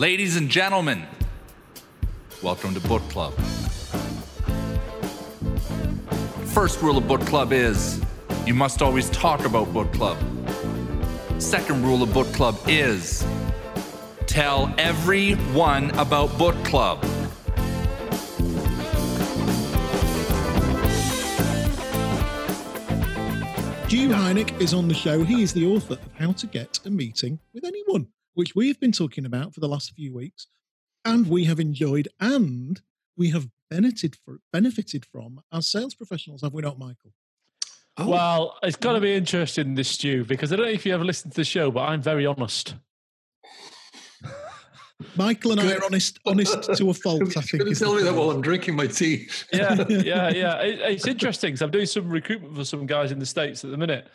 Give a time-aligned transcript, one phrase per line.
[0.00, 1.06] Ladies and gentlemen,
[2.42, 3.34] welcome to Book Club.
[6.54, 8.00] First rule of Book Club is
[8.46, 10.16] you must always talk about Book Club.
[11.36, 13.26] Second rule of Book Club is
[14.26, 17.04] tell everyone about Book Club.
[23.86, 25.24] Stu Heinecke is on the show.
[25.24, 28.80] He is the author of How to Get a Meeting with Anyone, which we have
[28.80, 30.46] been talking about for the last few weeks,
[31.04, 32.80] and we have enjoyed and
[33.16, 37.12] we have benefited for, benefited from as sales professionals, have we not, Michael?
[37.96, 38.08] Oh.
[38.08, 41.04] Well, it's got to be interesting, this Stu, because I don't know if you ever
[41.04, 42.74] listened to the show, but I'm very honest.
[45.16, 47.36] Michael and I are honest, honest to a fault.
[47.36, 47.76] I think.
[47.78, 49.28] Tell me that while I'm drinking my tea.
[49.52, 50.60] yeah, yeah, yeah.
[50.60, 53.70] It, it's interesting because I'm doing some recruitment for some guys in the states at
[53.70, 54.08] the minute,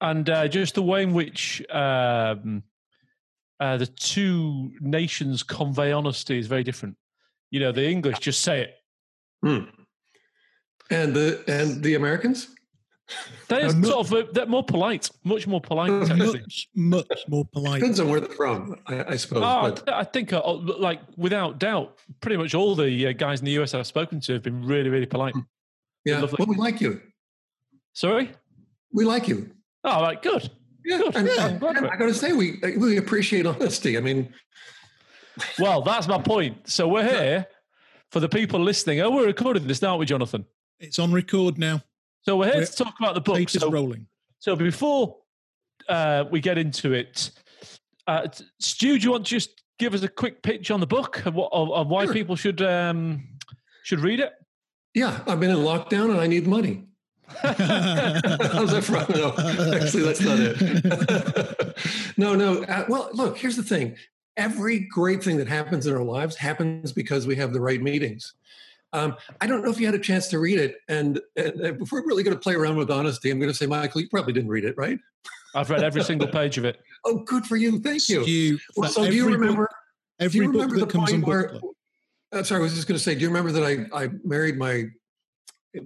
[0.00, 2.62] and uh, just the way in which um,
[3.60, 6.96] uh, the two nations convey honesty is very different.
[7.50, 8.74] You know, the English just say it,
[9.42, 9.64] hmm.
[10.90, 12.48] and the and the Americans.
[13.48, 15.90] They are sort of they're more polite, much more polite.
[16.16, 17.80] Much, much more polite.
[17.80, 19.42] Depends on where they're from, I, I suppose.
[19.42, 23.52] Oh, I think, uh, like without doubt, pretty much all the uh, guys in the
[23.62, 25.34] US I've spoken to have been really, really polite.
[26.06, 27.00] Yeah, well, we like you.
[27.92, 28.32] Sorry,
[28.92, 29.50] we like you.
[29.84, 30.50] Oh, right, good.
[30.84, 31.16] Yeah, good.
[31.16, 31.46] And, yeah.
[31.46, 33.96] And I got to say, we we appreciate honesty.
[33.96, 34.34] I mean,
[35.58, 36.68] well, that's my point.
[36.68, 37.46] So we're here
[38.10, 39.00] for the people listening.
[39.00, 40.44] Oh, we're recording this, aren't we, Jonathan?
[40.78, 41.82] It's on record now.
[42.22, 43.48] So we're here we're, to talk about the book.
[43.48, 44.06] So, rolling.
[44.38, 45.16] So before
[45.88, 47.30] uh, we get into it,
[48.06, 48.28] uh,
[48.60, 51.34] Stu, do you want to just give us a quick pitch on the book of,
[51.34, 52.12] what, of, of why sure.
[52.12, 53.26] people should um,
[53.82, 54.32] should read it?
[54.94, 56.84] Yeah, I've been in lockdown and I need money.
[57.28, 59.04] How's that from?
[59.14, 59.34] No,
[59.74, 61.78] actually, that's not it.
[62.16, 62.62] no, no.
[62.64, 63.96] Uh, well, look, here's the thing.
[64.36, 68.34] Every great thing that happens in our lives happens because we have the right meetings.
[68.92, 70.76] Um, I don't know if you had a chance to read it.
[70.88, 73.66] And, and if we're really going to play around with honesty, I'm going to say,
[73.66, 74.98] Michael, you probably didn't read it, right?
[75.54, 76.80] I've read every single page of it.
[77.06, 77.80] Oh, good for you.
[77.80, 78.24] Thank you.
[78.24, 79.64] you well, so do you remember?
[79.64, 79.76] Book,
[80.20, 81.56] every do you remember book that comes on where,
[82.32, 84.08] I'm uh, sorry, I was just going to say, do you remember that I, I
[84.24, 84.86] married my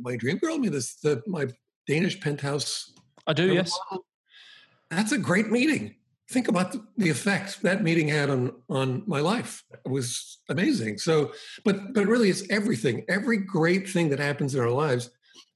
[0.00, 0.54] my dream girl?
[0.54, 1.49] I mean, this the, my
[1.87, 2.93] Danish penthouse.
[3.26, 3.76] I do, yes.
[3.91, 4.04] Model?
[4.91, 5.94] That's a great meeting
[6.31, 11.32] think about the effect that meeting had on on my life it was amazing so
[11.65, 15.10] but but really it's everything every great thing that happens in our lives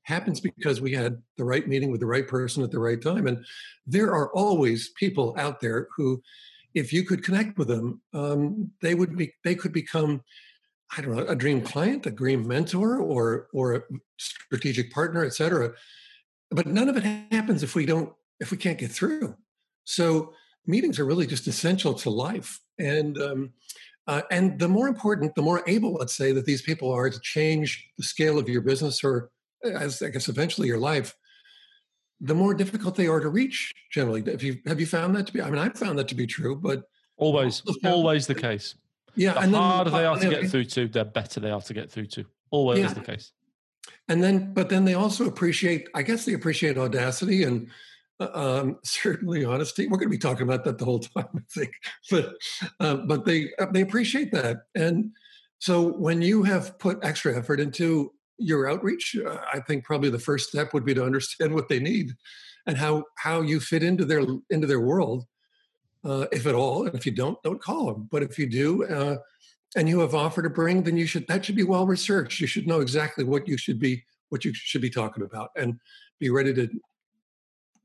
[0.04, 3.26] happens because we had the right meeting with the right person at the right time
[3.26, 3.44] and
[3.87, 6.20] there are always people out there who
[6.75, 10.22] if you could connect with them um, they would be they could become
[10.97, 13.82] i don't know a dream client a dream mentor or or a
[14.19, 15.72] strategic partner etc
[16.50, 19.36] but none of it happens if we don't if we can't get through
[19.84, 20.32] so
[20.66, 22.60] meetings are really just essential to life.
[22.78, 23.52] And um,
[24.06, 27.20] uh, and the more important, the more able, let's say, that these people are to
[27.20, 29.31] change the scale of your business or,
[29.64, 31.14] as I guess, eventually your life,
[32.20, 33.72] the more difficult they are to reach.
[33.92, 35.42] Generally, if you have you found that to be?
[35.42, 36.84] I mean, I've found that to be true, but
[37.16, 38.75] always, always the case.
[39.15, 41.75] Yeah, the harder then, they are to get through to, the better they are to
[41.75, 42.25] get through to.
[42.50, 42.93] Always yeah.
[42.93, 43.33] the case.
[44.09, 45.89] And then, but then they also appreciate.
[45.95, 47.69] I guess they appreciate audacity and
[48.21, 49.87] um, certainly honesty.
[49.87, 51.73] We're going to be talking about that the whole time, I think.
[52.11, 52.34] But
[52.81, 55.12] uh, but they uh, they appreciate that, and
[55.59, 60.19] so when you have put extra effort into your outreach, uh, I think probably the
[60.19, 62.12] first step would be to understand what they need
[62.67, 65.25] and how how you fit into their into their world,
[66.04, 66.86] uh, if at all.
[66.86, 68.08] And if you don't, don't call them.
[68.10, 68.84] But if you do.
[68.84, 69.16] Uh,
[69.74, 72.40] and you have offer to bring, then you should that should be well researched.
[72.40, 75.80] You should know exactly what you should be what you should be talking about, and
[76.20, 76.68] be ready to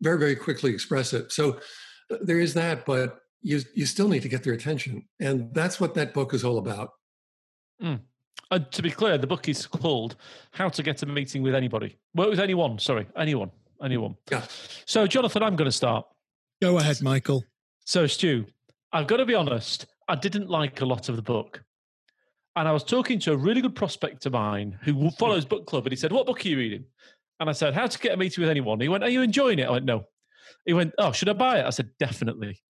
[0.01, 1.59] very very quickly express it so
[2.11, 5.79] uh, there is that but you you still need to get their attention and that's
[5.79, 6.91] what that book is all about
[7.81, 7.99] mm.
[8.51, 10.16] uh, to be clear the book is called
[10.51, 13.49] how to get a meeting with anybody well with anyone sorry anyone
[13.84, 14.44] anyone yeah
[14.85, 16.05] so jonathan i'm going to start
[16.61, 17.44] go ahead michael
[17.88, 18.46] so stu
[18.94, 21.64] i've got to be honest i didn't like a lot of the book
[22.56, 25.08] and i was talking to a really good prospect of mine who hmm.
[25.09, 26.84] follows book club and he said what book are you reading
[27.40, 28.79] and I said, How to get a meeting with anyone?
[28.79, 29.67] He went, Are you enjoying it?
[29.67, 30.06] I went, No.
[30.66, 31.66] He went, Oh, should I buy it?
[31.66, 32.61] I said, Definitely.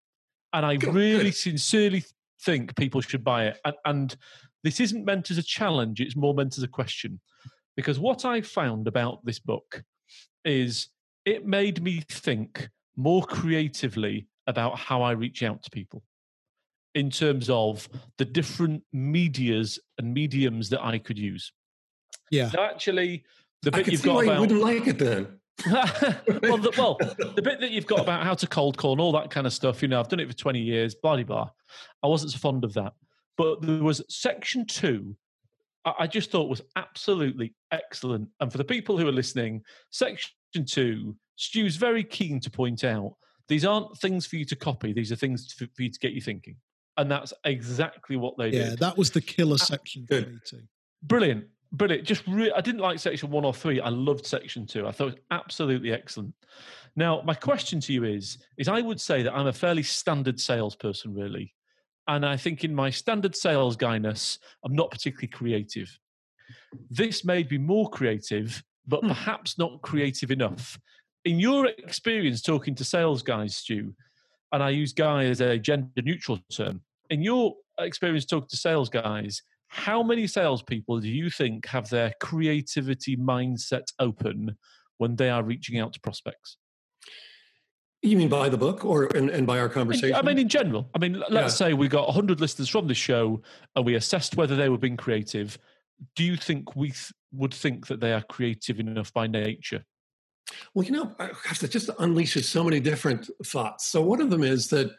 [0.53, 2.03] And I really sincerely
[2.41, 3.57] think people should buy it.
[3.65, 4.15] And, and
[4.63, 7.19] this isn't meant as a challenge, it's more meant as a question.
[7.75, 9.83] Because what I found about this book
[10.43, 10.89] is
[11.25, 16.03] it made me think more creatively about how I reach out to people
[16.95, 21.51] in terms of the different medias and mediums that I could use.
[22.31, 22.49] Yeah.
[22.49, 23.23] So actually,
[23.61, 25.27] the bit you've got about you wouldn't like it then.
[25.67, 26.97] well, the, well,
[27.35, 29.53] the bit that you've got about how to cold call and all that kind of
[29.53, 31.49] stuff, you know, I've done it for 20 years, blah, blah, blah.
[32.03, 32.93] I wasn't so fond of that.
[33.37, 35.15] But there was section two.
[35.85, 38.29] I I just thought was absolutely excellent.
[38.39, 39.61] And for the people who are listening,
[39.91, 40.31] section
[40.65, 43.15] two, Stu's very keen to point out
[43.47, 44.93] these aren't things for you to copy.
[44.93, 46.55] These are things for for you to get you thinking.
[46.97, 48.69] And that's exactly what they Yeah, did.
[48.69, 50.61] Yeah, that was the killer section for me too.
[51.03, 51.45] Brilliant.
[51.73, 52.05] Brilliant.
[52.07, 53.79] Just re- I didn't like section one or three.
[53.81, 54.87] I loved section two.
[54.87, 56.33] I thought it was absolutely excellent.
[56.95, 60.39] Now, my question to you is: is I would say that I'm a fairly standard
[60.39, 61.53] salesperson, really,
[62.07, 65.89] and I think in my standard sales guyness, I'm not particularly creative.
[66.89, 69.09] This made me more creative, but Hmm.
[69.09, 70.79] perhaps not creative enough.
[71.27, 73.93] In your experience talking to sales guys, Stu,
[74.53, 76.79] and I use guy as a gender neutral term.
[77.09, 82.13] In your experience talking to sales guys, how many salespeople do you think have their
[82.21, 84.55] creativity mindset open
[84.99, 86.55] when they are reaching out to prospects?
[88.01, 90.15] You mean by the book or and, and by our conversation?
[90.15, 90.89] I mean, in general.
[90.95, 93.41] I mean, let's say we got 100 listeners from the show
[93.75, 95.57] and we assessed whether they were being creative.
[96.15, 99.83] Do you think we th- would think that they are creative enough by nature?
[100.73, 103.87] Well, you know, I- gosh, that just unleashes so many different thoughts.
[103.87, 104.91] So one of them is that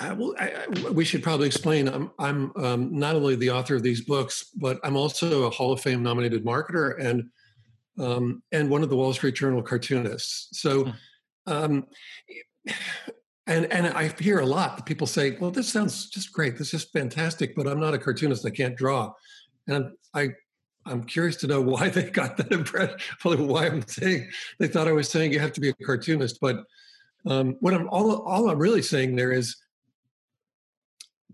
[0.00, 1.88] uh, well, I, I, we should probably explain.
[1.88, 5.72] I'm, I'm um, not only the author of these books, but I'm also a Hall
[5.72, 7.28] of Fame nominated marketer and
[7.98, 10.60] um, and one of the Wall Street Journal cartoonists.
[10.60, 10.92] So,
[11.46, 11.86] um,
[13.48, 16.56] and and I hear a lot that people say, "Well, this sounds just great.
[16.56, 18.46] This is fantastic," but I'm not a cartoonist.
[18.46, 19.12] I can't draw,
[19.66, 20.28] and I
[20.88, 22.98] I'm curious to know why they got that impression.
[23.22, 26.38] Why I'm saying they thought I was saying you have to be a cartoonist.
[26.40, 26.64] But
[27.26, 29.56] um, what I'm all all I'm really saying there is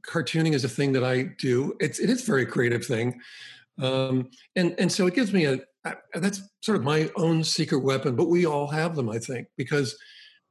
[0.03, 1.77] cartooning is a thing that I do.
[1.81, 3.21] It's it is a very creative thing,
[3.81, 5.59] um, and and so it gives me a
[6.15, 8.17] that's sort of my own secret weapon.
[8.17, 9.97] But we all have them, I think, because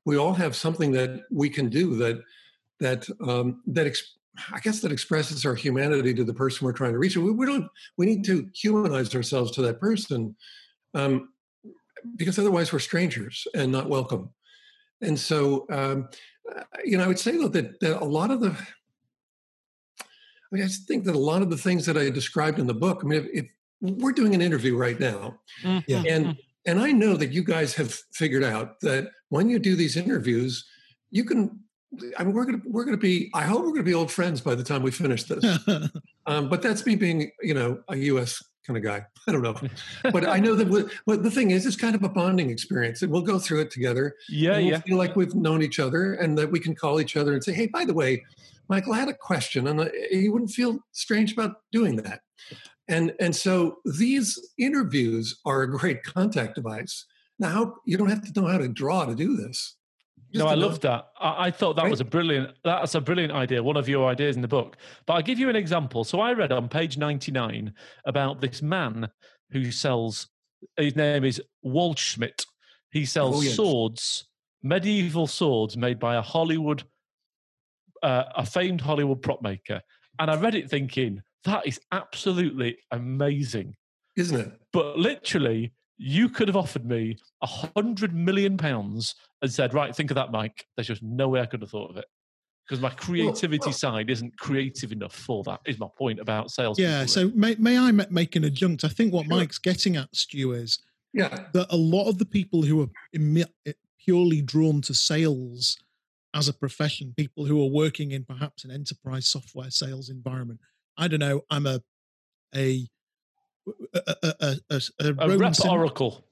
[0.05, 2.21] we all have something that we can do that
[2.79, 3.87] that um, that
[4.51, 7.15] I guess that expresses our humanity to the person we're trying to reach.
[7.15, 7.67] We, we don't.
[7.97, 10.35] We need to humanize ourselves to that person,
[10.95, 11.29] um,
[12.15, 14.29] because otherwise we're strangers and not welcome.
[15.01, 16.09] And so, um,
[16.55, 18.51] uh, you know, I would say though that, that a lot of the,
[20.01, 20.05] I
[20.51, 23.01] mean, I think that a lot of the things that I described in the book.
[23.03, 23.51] I mean, if, if
[23.81, 25.39] we're doing an interview right now,
[25.87, 26.03] Yeah.
[26.07, 29.95] and and I know that you guys have figured out that when you do these
[29.97, 30.65] interviews,
[31.11, 31.59] you can.
[32.17, 33.29] I mean, we're gonna we're gonna be.
[33.33, 35.43] I hope we're gonna be old friends by the time we finish this.
[36.25, 38.41] Um, but that's me being, you know, a U.S.
[38.65, 39.05] kind of guy.
[39.27, 39.55] I don't know,
[40.11, 40.69] but I know that.
[40.69, 43.59] we- But the thing is, it's kind of a bonding experience, and we'll go through
[43.59, 44.15] it together.
[44.29, 44.79] yeah, we'll yeah.
[44.79, 47.51] feel like we've known each other, and that we can call each other and say,
[47.51, 48.23] "Hey, by the way,
[48.69, 52.21] Michael, I had a question," and uh, you wouldn't feel strange about doing that.
[52.87, 57.05] And and so these interviews are a great contact device.
[57.37, 59.75] Now you don't have to know how to draw to do this.
[60.33, 61.07] No, I love that.
[61.19, 61.91] I, I thought that Right?
[61.91, 62.51] was a brilliant.
[62.63, 63.61] That's a brilliant idea.
[63.61, 64.77] One of your ideas in the book.
[65.05, 66.03] But I'll give you an example.
[66.03, 67.73] So I read on page ninety-nine
[68.05, 69.09] about this man
[69.51, 70.27] who sells.
[70.77, 72.45] His name is Waldschmidt.
[72.91, 73.55] He sells Oh, yes.
[73.55, 74.29] swords,
[74.63, 76.83] medieval swords made by a Hollywood,
[78.01, 79.81] uh, a famed Hollywood prop maker.
[80.19, 83.75] And I read it thinking that is absolutely amazing.
[84.15, 84.51] isn't it?
[84.71, 90.11] But literally, you could have offered me a hundred million pounds and said, "Right, think
[90.11, 92.05] of that, Mike." There's just no way I could have thought of it
[92.65, 95.59] because my creativity well- side isn't creative enough for that.
[95.65, 96.79] Is my point about sales?
[96.79, 97.05] yeah.
[97.05, 98.83] So may, may I make an adjunct?
[98.83, 99.37] I think what Sure.
[99.37, 100.79] Mike's getting at, Stu, is
[101.13, 101.47] Yeah.
[101.53, 105.77] that a lot of the people who are eh, purely drawn to sales
[106.33, 110.59] as a profession, people who are working in perhaps an enterprise software sales environment.
[110.97, 111.41] I don't know.
[111.49, 111.81] I'm a
[112.55, 112.87] a
[113.93, 116.25] a, a, a, a, a a rep sim- oracle.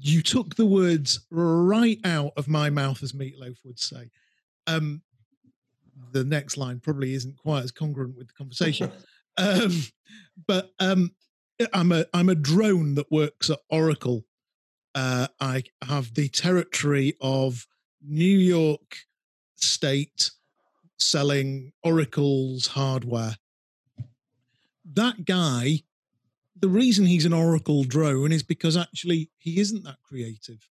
[0.00, 4.10] you took the words right out of my mouth, as Meatloaf would say.
[4.66, 5.02] Um,
[6.12, 8.90] the next line probably isn't quite as congruent with the conversation,
[9.36, 9.82] um,
[10.46, 11.10] but um,
[11.72, 14.24] I'm a I'm a drone that works at Oracle.
[14.94, 17.66] Uh, I have the territory of
[18.02, 18.96] New York
[19.56, 20.30] State
[20.98, 23.36] selling Oracle's hardware.
[24.84, 25.80] That guy
[26.56, 30.68] the reason he's an Oracle drone is because actually he isn't that creative.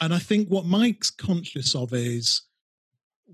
[0.00, 2.42] And I think what Mike's conscious of is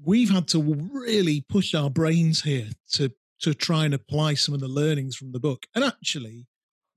[0.04, 0.60] we've had to
[0.92, 5.32] really push our brains here to to try and apply some of the learnings from
[5.32, 5.66] the book.
[5.74, 6.46] And actually,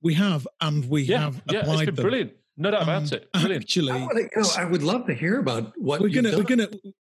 [0.02, 2.04] we have, and we Yeah, have yeah, it's applied been them.
[2.04, 2.32] brilliant.
[2.56, 3.32] No doubt about And it.
[3.34, 3.64] Brilliant.
[3.64, 6.44] Actually, I, wanna, you I would love to hear about what we're you've gonna we're
[6.44, 6.70] gonna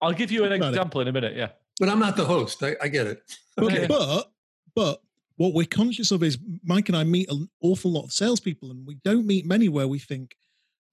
[0.01, 0.69] I'll give you an About it.
[0.71, 1.37] example in a minute.
[1.37, 1.49] Yeah.
[1.81, 2.63] but I'm not the host.
[2.63, 3.23] I, I get it.
[3.57, 3.87] But, Okay.
[3.87, 4.31] but
[4.75, 5.03] but
[5.39, 8.87] what we're conscious of is Mike and I meet an awful lot of salespeople, and
[8.87, 10.37] we don't meet many where we think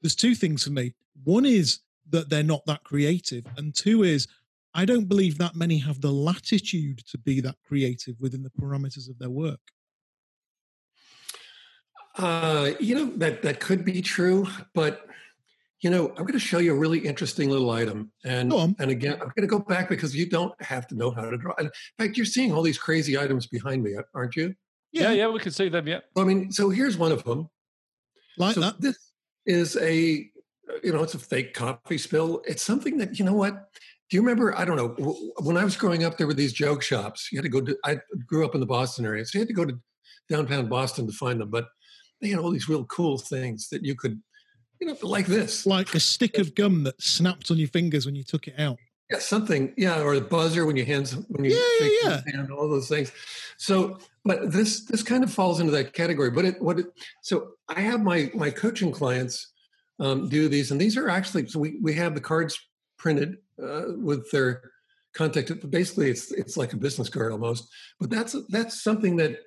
[0.01, 0.93] there's two things for me.
[1.23, 1.79] One is
[2.11, 4.27] that they're not that creative, and two is
[4.75, 9.09] I don't believe that many have the latitude to be that creative within the parameters
[9.09, 9.59] of their work.
[12.17, 15.07] Uh, you know that that could be true, but
[15.81, 19.13] you know I'm going to show you a really interesting little item, and and again
[19.13, 21.53] I'm going to go back because you don't have to know how to draw.
[21.59, 24.53] In fact, you're seeing all these crazy items behind me, aren't you?
[24.91, 25.87] Yeah, yeah, we can see them.
[25.87, 25.99] Yeah.
[26.17, 27.49] I mean, so here's one of them.
[28.37, 28.79] Like so that.
[28.79, 28.97] This
[29.45, 30.29] is a
[30.83, 32.41] you know it's a fake coffee spill.
[32.45, 33.53] It's something that you know what.
[34.09, 34.55] Do you remember?
[34.55, 35.15] I don't know.
[35.39, 37.29] When I was growing up, there were these joke shops.
[37.31, 37.77] You had to go to.
[37.83, 39.79] I grew up in the Boston area, so you had to go to
[40.29, 41.49] downtown Boston to find them.
[41.49, 41.65] But
[42.21, 44.21] they had all these real cool things that you could,
[44.79, 45.65] you know, like this.
[45.65, 48.77] Like a stick of gum that snapped on your fingers when you took it out.
[49.09, 49.73] Yeah, something.
[49.77, 52.35] Yeah, or the buzzer when you hands when you yeah, yeah, yeah.
[52.35, 53.11] Hand, all those things.
[53.57, 56.31] So, but this this kind of falls into that category.
[56.31, 56.87] But it what it,
[57.21, 59.51] so I have my my coaching clients
[59.99, 62.59] um, do these, and these are actually so we we have the cards
[62.97, 64.71] printed uh, with their
[65.13, 65.69] contact.
[65.69, 67.67] Basically, it's it's like a business card almost.
[67.99, 69.39] But that's that's something that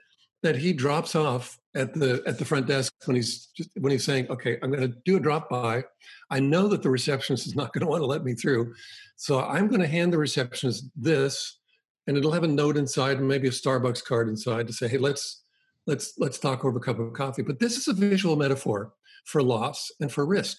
[0.43, 4.05] that he drops off at the at the front desk when he's just when he's
[4.05, 5.85] saying, "Okay, I'm going to do a drop by.
[6.31, 8.75] I know that the receptionist is not going to want to let me through,
[9.17, 11.59] so I'm going to hand the receptionist this,
[12.07, 14.99] and it'll have a note inside and maybe a Starbucks card inside to say, "Hey,
[14.99, 15.45] let's
[15.87, 18.93] let's let's talk over a cup of coffee." But this is a visual metaphor
[19.25, 20.59] for loss and for risk,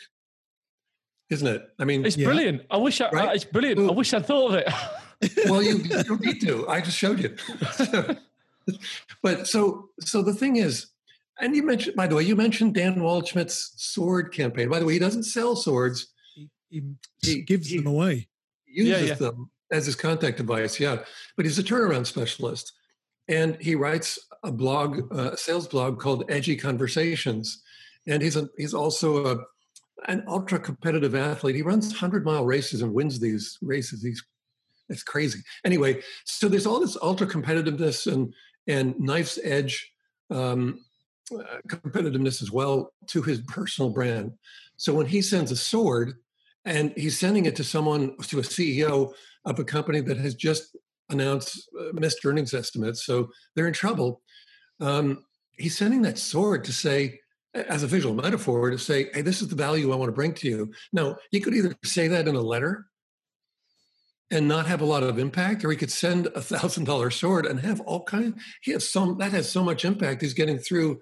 [1.30, 1.64] isn't it?
[1.80, 2.28] I mean, it's yeah.
[2.28, 2.62] brilliant.
[2.72, 3.36] I wish I, right?
[3.36, 3.90] it's brilliant.
[3.90, 4.70] I wish I thought of it.
[5.50, 6.68] well, you, you don't need to.
[6.70, 7.36] I just showed you.
[9.22, 10.88] but so so the thing is,
[11.40, 14.70] and you mentioned by the way, you mentioned Dan Waldschmidt's sword campaign.
[14.70, 16.08] By the way, he doesn't sell swords.
[16.36, 16.82] He, he,
[17.22, 18.28] he gives he them away.
[18.68, 19.14] Uses yeah, yeah.
[19.16, 20.80] them as his contact device.
[20.80, 20.98] Yeah,
[21.36, 22.74] but he's a turnaround specialist,
[23.28, 27.64] and he writes a blog, a sales blog called Edgy Conversations,
[28.08, 29.38] and he's a he's also a
[30.08, 31.56] an ultra competitive athlete.
[31.56, 34.04] He runs hundred mile races and wins these races.
[34.04, 34.24] He's
[34.90, 35.40] it's crazy.
[35.66, 38.34] Anyway, so there's all this ultra competitiveness and
[38.68, 39.92] and knife's edge
[40.30, 40.89] um, uh,
[41.68, 44.34] competitiveness as well to his personal brand.
[44.78, 46.14] So when he sends a sword
[46.66, 49.14] and he's sending it to someone, to a CEO
[49.46, 50.76] of a company that has just
[51.10, 54.22] announced uh, missed earnings estimates, so they're in trouble.
[54.80, 55.26] Um,
[55.58, 57.20] he's sending that sword to say,
[57.54, 60.34] as a visual metaphor, to say, hey, this is the value I want to bring
[60.36, 60.72] to you.
[60.94, 62.89] Now, he could either say that in a letter
[64.32, 67.46] and not have a lot of impact, or he could send a thousand dollar sword
[67.46, 68.36] and have all kind.
[68.62, 70.22] He has some that has so much impact.
[70.22, 71.00] He's getting through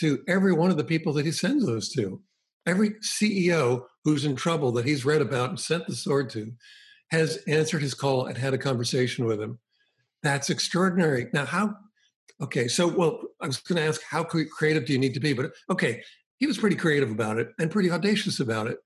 [0.00, 2.20] to every one of the people that he sends those to.
[2.66, 6.52] Every CEO who's in trouble that he's read about and sent the sword to
[7.10, 9.58] has answered his call and had a conversation with him.
[10.22, 11.28] That's extraordinary.
[11.32, 11.74] Now, how?
[12.40, 15.32] Okay, so well, I was going to ask how creative do you need to be,
[15.32, 16.02] but okay,
[16.36, 18.78] he was pretty creative about it and pretty audacious about it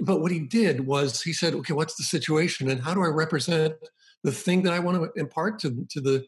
[0.00, 3.08] but what he did was he said, okay, what's the situation and how do I
[3.08, 3.74] represent
[4.22, 6.26] the thing that I want to impart to, to the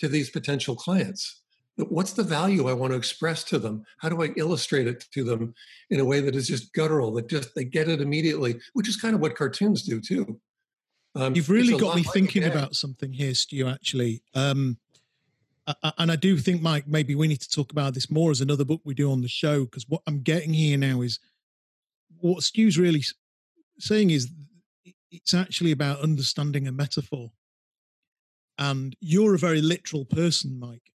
[0.00, 1.42] to these potential clients?
[1.76, 3.84] What's the value I want to express to them?
[3.98, 5.54] How do I illustrate it to them
[5.90, 8.96] in a way that is just guttural, that just they get it immediately, which is
[8.96, 10.40] kind of what cartoons do too.
[11.14, 13.66] Um, You've really got me like thinking about something here, Stu.
[13.66, 14.78] Actually, um,
[15.98, 18.64] and I do think, Mike, maybe we need to talk about this more as another
[18.64, 21.18] book we do on the show because what I'm getting here now is
[22.20, 23.02] what Stu's really
[23.78, 24.30] saying is
[25.10, 27.32] it's actually about understanding a metaphor.
[28.58, 30.92] And you're a very literal person, Mike.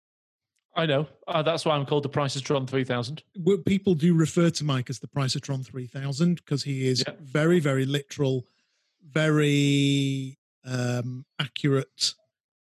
[0.75, 1.07] I know.
[1.27, 3.23] Uh, that's why I'm called the Pricetron 3000.
[3.37, 7.03] Well, people do refer to Mike as the Price of Tron 3000 because he is
[7.05, 7.15] yeah.
[7.21, 8.45] very, very literal,
[9.03, 12.13] very um, accurate,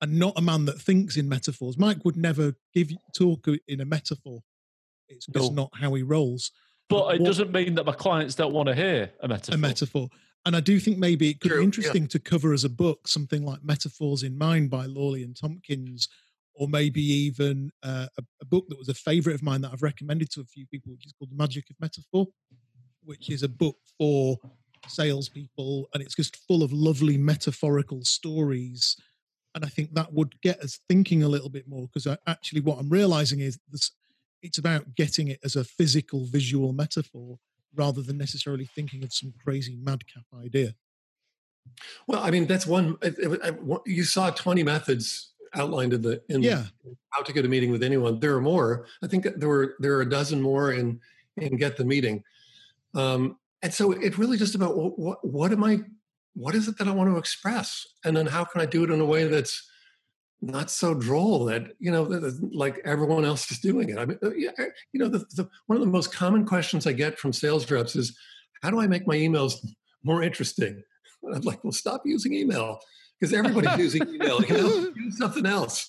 [0.00, 1.78] and not a man that thinks in metaphors.
[1.78, 4.40] Mike would never give talk in a metaphor.
[5.08, 5.62] It's just no.
[5.62, 6.50] not how he rolls.
[6.90, 9.54] But it what, doesn't mean that my clients don't want to hear a metaphor.
[9.54, 10.08] A metaphor.
[10.44, 12.08] And I do think maybe it could True, be interesting yeah.
[12.08, 16.08] to cover as a book something like Metaphors in Mind by Lawley and Tompkins,
[16.54, 19.82] or maybe even uh, a, a, book that was a favorite of mine that I've
[19.82, 22.26] recommended to a few people, which is called The Magic of Metaphor,
[23.04, 24.36] which is a book for
[24.88, 25.88] salespeople.
[25.94, 28.96] And it's just full of lovely metaphorical stories.
[29.54, 32.78] And I think that would get us thinking a little bit more because actually, what
[32.78, 33.90] I'm realizing is this,
[34.42, 37.38] it's about getting it as a physical visual metaphor
[37.74, 40.74] rather than necessarily thinking of some crazy madcap idea.
[42.06, 46.22] Well i mean that's one uh, uh, uh, you saw 20 methods outlined in the
[46.28, 46.64] in yeah.
[47.10, 48.20] how to get a meeting with anyone.
[48.20, 48.86] There are more.
[49.02, 51.00] I think there were there are a dozen more in
[51.36, 52.24] in get the meeting.
[52.94, 55.80] Um and so it's really just about what, what what am i
[56.34, 57.86] what is it that i want to express?
[58.04, 59.69] And then how can i do it in a way that's
[60.42, 62.04] not so droll that you know
[62.52, 64.50] like everyone else is doing it i mean uh, you
[64.94, 68.16] know the, the, one of the most common questions i get from sales reps is
[68.62, 69.56] how do i make my emails
[70.02, 70.82] more interesting
[71.26, 72.80] I'm like, well, stop using email
[73.18, 74.42] because everybody's using email.
[74.42, 75.88] You know, use something else.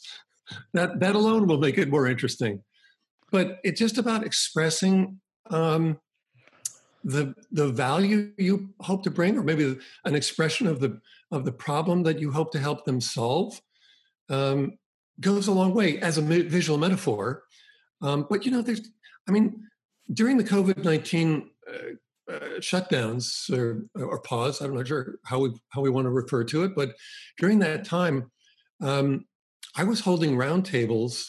[0.73, 2.63] That that alone will make it more interesting.
[3.31, 5.99] But it's just about expressing um,
[7.03, 10.99] the the value you hope to bring, or maybe an expression of the
[11.31, 13.61] of the problem that you hope to help them solve,
[14.31, 14.77] um,
[15.19, 17.43] goes a long way as a visual metaphor.
[18.01, 18.81] Um, but you know, there's,
[19.27, 19.67] I mean,
[20.11, 25.51] during the COVID nineteen uh, uh, shutdowns or, or pause, I'm not sure how we
[25.69, 26.95] how we want to refer to it, but
[27.37, 28.31] during that time,
[28.81, 29.25] um,
[29.75, 31.25] I was holding roundtables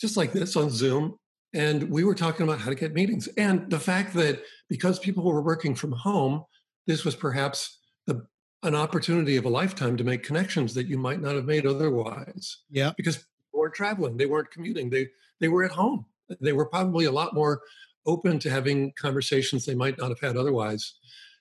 [0.00, 1.16] just like this on Zoom
[1.52, 5.24] and we were talking about how to get meetings and the fact that because people
[5.24, 6.44] were working from home,
[6.86, 8.26] this was perhaps the,
[8.66, 12.58] an opportunity of a lifetime to make connections that you might not have made otherwise.
[12.70, 12.92] Yeah.
[12.96, 15.08] Because people weren't traveling, they weren't commuting, they
[15.40, 16.04] they were at home.
[16.40, 17.62] They were probably a lot more
[18.04, 20.94] open to having conversations they might not have had otherwise.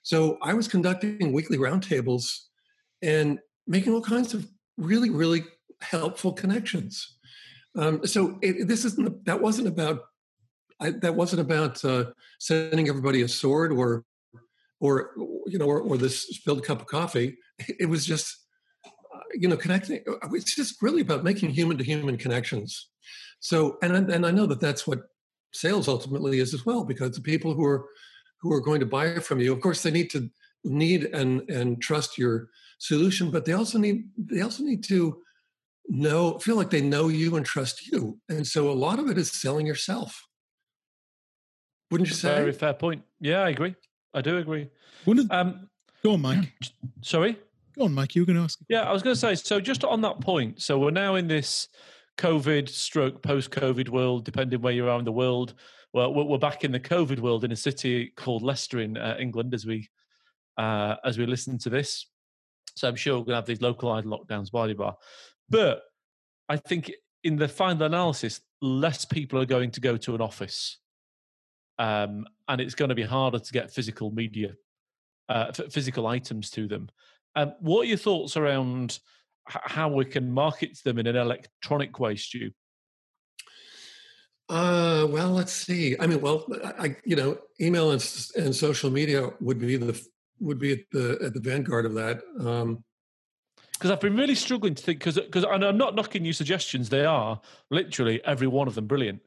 [0.03, 2.45] So I was conducting weekly roundtables
[3.01, 5.43] and making all kinds of really, really
[5.81, 7.17] helpful connections.
[7.75, 10.01] Um, so it, this isn't that wasn't about
[10.79, 12.05] I, that wasn't about uh,
[12.39, 14.03] sending everybody a sword or
[14.79, 15.11] or
[15.47, 17.37] you know or, or, this spilled cup of coffee.
[17.79, 18.35] It was just
[18.85, 20.03] uh, you know connecting.
[20.07, 22.89] Uh, it's just really about making human to human connections.
[23.39, 25.03] So and and I know that that's what
[25.53, 27.85] sales ultimately is as well because the people who are
[28.41, 30.29] who are going to buy from you, of course, they need to
[30.63, 35.21] need and and trust your solution, but they also need they also need to
[35.87, 39.17] know feel like they know you and trust you and so a lot of it
[39.17, 40.25] is selling yourself
[41.91, 43.75] wouldn't you say very fair point yeah i agree
[44.15, 44.69] i do agree.
[45.29, 45.69] Um,
[46.03, 46.51] go on mike.
[47.01, 47.37] Sorry?
[47.77, 49.59] Go on mike you were going to ask yeah i was going to say so
[49.59, 51.67] just on that point so we're now in this
[52.17, 55.53] covid stroke post covid world depending where you are in the world.
[55.93, 59.53] Well we're back in the covid world in a city called leicester in uh, england
[59.53, 59.89] as we
[60.57, 62.07] uh, as we listen to this.
[62.75, 64.93] So I'm sure we're going to have these localized lockdowns, blah, blah, blah.
[65.49, 65.83] But
[66.49, 66.91] I think
[67.23, 70.77] in the final analysis, less people are going to go to an office.
[71.77, 74.53] Um, and it's going to be harder to get physical media,
[75.29, 76.89] uh, physical items to them.
[77.35, 78.99] Um, what are your thoughts around
[79.49, 82.51] h- how we can market them in an electronic way, Stu?
[84.47, 85.97] Uh, well, let's see.
[85.99, 86.45] I mean, well,
[86.79, 88.01] I, you know, email and,
[88.37, 89.99] and social media would be the
[90.39, 92.21] would be at the at the vanguard of that.
[92.39, 92.83] Um,
[93.73, 96.89] because I've been really struggling to think because because and I'm not knocking you suggestions.
[96.89, 99.21] They are literally every one of them brilliant.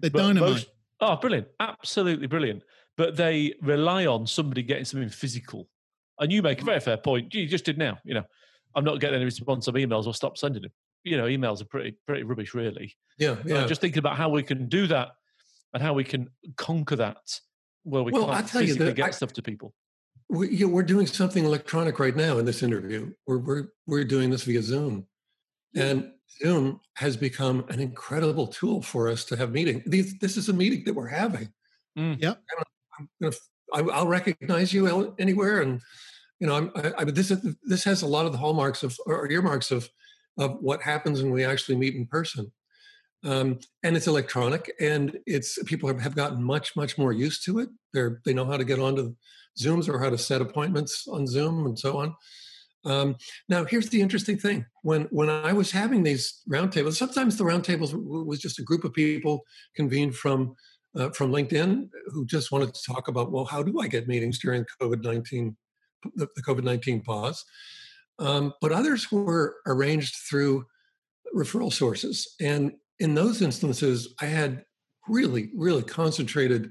[0.00, 0.50] They're but dynamite.
[0.50, 0.66] Most,
[1.00, 1.48] oh, brilliant!
[1.60, 2.62] Absolutely brilliant.
[2.96, 5.68] But they rely on somebody getting something physical.
[6.18, 6.66] And you make a mm.
[6.66, 7.32] very fair point.
[7.32, 7.98] You just did now.
[8.04, 8.24] You know,
[8.74, 10.72] I'm not getting any response on emails or stop sending them.
[11.04, 12.96] You know, emails are pretty pretty rubbish, really.
[13.18, 13.66] Yeah, yeah.
[13.66, 15.10] just thinking about how we can do that
[15.74, 17.40] and how we can conquer that.
[17.84, 19.74] Where we well, can't physically you, the, get I, stuff to people
[20.30, 23.12] we, are doing something electronic right now in this interview.
[23.26, 25.06] We're, we're, we're doing this via Zoom.
[25.74, 29.82] And Zoom has become an incredible tool for us to have meeting.
[29.86, 31.52] These, this is a meeting that we're having.
[31.98, 32.20] Mm.
[32.20, 32.34] Yeah.
[32.98, 33.36] I'm gonna,
[33.72, 35.62] I, will recognize you anywhere.
[35.62, 35.80] And,
[36.40, 38.96] you know, I'm, I, I, this, is, this has a lot of the hallmarks of,
[39.06, 39.88] or earmarks of,
[40.38, 42.52] of what happens when we actually meet in person.
[43.24, 47.58] Um, and it's electronic and it's people have, have gotten much, much more used to
[47.58, 47.68] it.
[47.92, 49.16] They're, they know how to get onto
[49.58, 52.14] Zooms or how to set appointments on Zoom and so on.
[52.84, 53.16] Um,
[53.48, 57.92] now, here's the interesting thing: when when I was having these roundtables, sometimes the roundtables
[57.94, 59.42] was just a group of people
[59.74, 60.54] convened from
[60.96, 64.38] uh, from LinkedIn who just wanted to talk about, well, how do I get meetings
[64.38, 65.56] during COVID nineteen
[66.14, 67.44] the, the COVID nineteen pause?
[68.18, 70.64] Um, but others were arranged through
[71.34, 74.64] referral sources, and in those instances, I had
[75.08, 76.70] really, really concentrated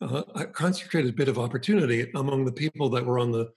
[0.00, 3.50] uh, a concentrated bit of opportunity among the people that were on the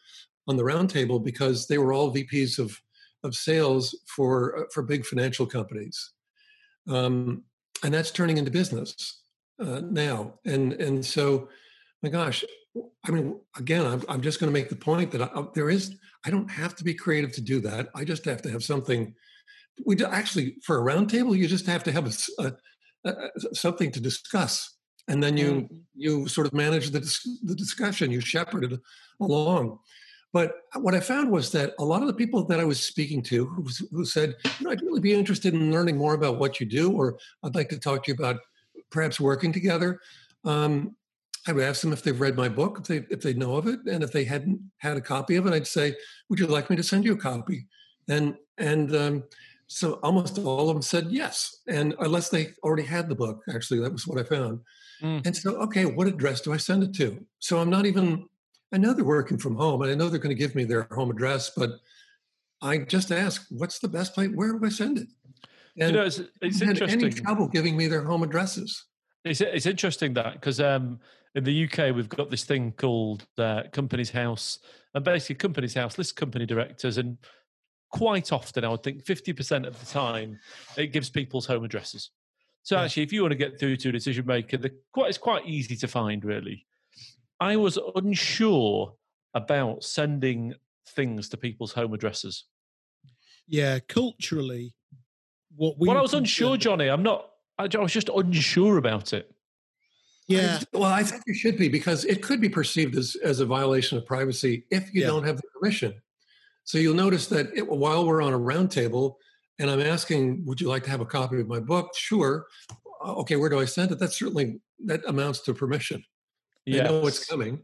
[0.52, 2.78] on the roundtable because they were all VPs of
[3.24, 6.12] of sales for uh, for big financial companies,
[6.90, 7.44] um,
[7.84, 9.22] and that's turning into business
[9.64, 10.34] uh, now.
[10.46, 11.48] And and so,
[12.04, 12.44] my gosh,
[13.08, 15.96] I mean, again, I'm, I'm just going to make the point that I, there is
[16.26, 17.88] I don't have to be creative to do that.
[17.96, 19.16] I just have to have something.
[19.86, 22.44] We do, actually for a roundtable, you just have to have a,
[23.06, 24.76] a, a, something to discuss
[25.08, 25.70] and then you mm.
[25.96, 27.00] you sort of manage the,
[27.44, 28.80] the discussion you shepherd it
[29.20, 29.80] along
[30.34, 33.22] but what i found was that a lot of the people that i was speaking
[33.22, 36.60] to who, who said you know, i'd really be interested in learning more about what
[36.60, 38.40] you do or i'd like to talk to you about
[38.90, 40.00] perhaps working together
[40.46, 40.96] um,
[41.48, 43.68] i would ask them if they've read my book if they if they know of
[43.68, 45.96] it and if they hadn't had a copy of it i'd say
[46.30, 47.68] would you like me to send you a copy
[48.08, 49.24] and and um,
[49.68, 53.80] so almost all of them said yes and unless they already had the book actually
[53.80, 54.60] that was what i found
[55.02, 55.26] Mm.
[55.26, 57.26] And so, okay, what address do I send it to?
[57.40, 58.26] So I'm not even
[58.74, 60.88] I know they're working from home, and I know they're going to give me their
[60.92, 61.72] home address, but
[62.62, 64.30] I just ask, what's the best place?
[64.34, 65.08] Where do I send it?
[65.80, 67.02] And you know, it's, it's interesting.
[67.02, 68.86] Any trouble giving me their home addresses?
[69.24, 71.00] It's it's interesting that because um,
[71.36, 74.60] in the UK we've got this thing called uh, Companies House,
[74.94, 77.18] and basically Companies House lists company directors, and
[77.92, 80.40] quite often I would think fifty percent of the time
[80.78, 82.10] it gives people's home addresses.
[82.64, 82.84] So yeah.
[82.84, 85.46] actually, if you want to get through to a decision maker, the, quite it's quite
[85.46, 86.26] easy to find.
[86.26, 86.66] Really,
[87.42, 88.94] I was unsure
[89.34, 90.54] about sending
[90.90, 92.46] things to people's home addresses.
[93.48, 94.76] Yeah, culturally,
[95.56, 95.90] what we.
[95.90, 96.88] Well, I was unsure, Johnny.
[96.88, 97.30] I'm not.
[97.58, 99.34] I, I was just unsure about it.
[100.28, 100.60] Yeah.
[100.72, 103.98] well, I think you should be because it could be perceived as, as a violation
[103.98, 105.08] of privacy if you yeah.
[105.08, 105.94] don't have the permission.
[106.64, 109.16] So you'll notice that it, while we're on a roundtable
[109.60, 111.90] and I'm asking, would you like to have a copy of my book?
[111.96, 112.46] Sure.
[113.06, 114.00] Okay, where do I send it?
[114.00, 116.04] That certainly that amounts to permission.
[116.66, 116.90] Yes.
[116.90, 117.62] Know what's coming.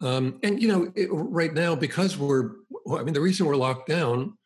[0.00, 2.52] Um, and you know, it, right now because we're,
[2.96, 4.36] I mean, the reason we're locked down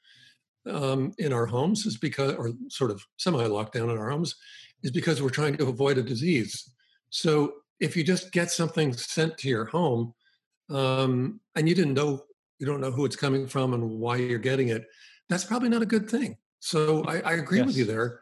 [0.69, 4.35] um, in our homes is because, or sort of semi locked down in our homes,
[4.83, 6.71] is because we're trying to avoid a disease.
[7.11, 10.15] So if you just get something sent to your home
[10.71, 12.25] um, and you didn't know,
[12.59, 14.87] you don't know who it's coming from and why you're getting it,
[15.29, 16.37] that's probably not a good thing.
[16.61, 17.67] So I, I agree yes.
[17.67, 18.21] with you there.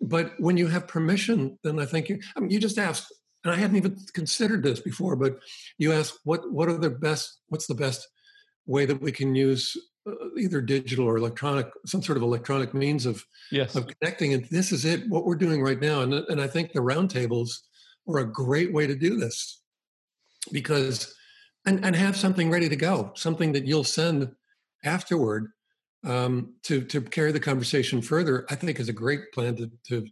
[0.00, 3.12] But when you have permission, then I think you, I mean, you just asked,
[3.44, 5.38] and I hadn't even considered this before, but
[5.78, 8.08] you ask what what are the best, what's the best
[8.66, 9.76] way that we can use
[10.06, 13.74] uh, either digital or electronic, some sort of electronic means of yes.
[13.74, 14.34] of connecting.
[14.34, 16.02] And this is it, what we're doing right now.
[16.02, 17.50] And and I think the roundtables
[18.08, 19.60] are a great way to do this
[20.52, 21.14] because
[21.66, 24.30] and and have something ready to go, something that you'll send
[24.84, 25.52] afterward
[26.04, 28.46] um, to to carry the conversation further.
[28.50, 30.06] I think is a great plan to to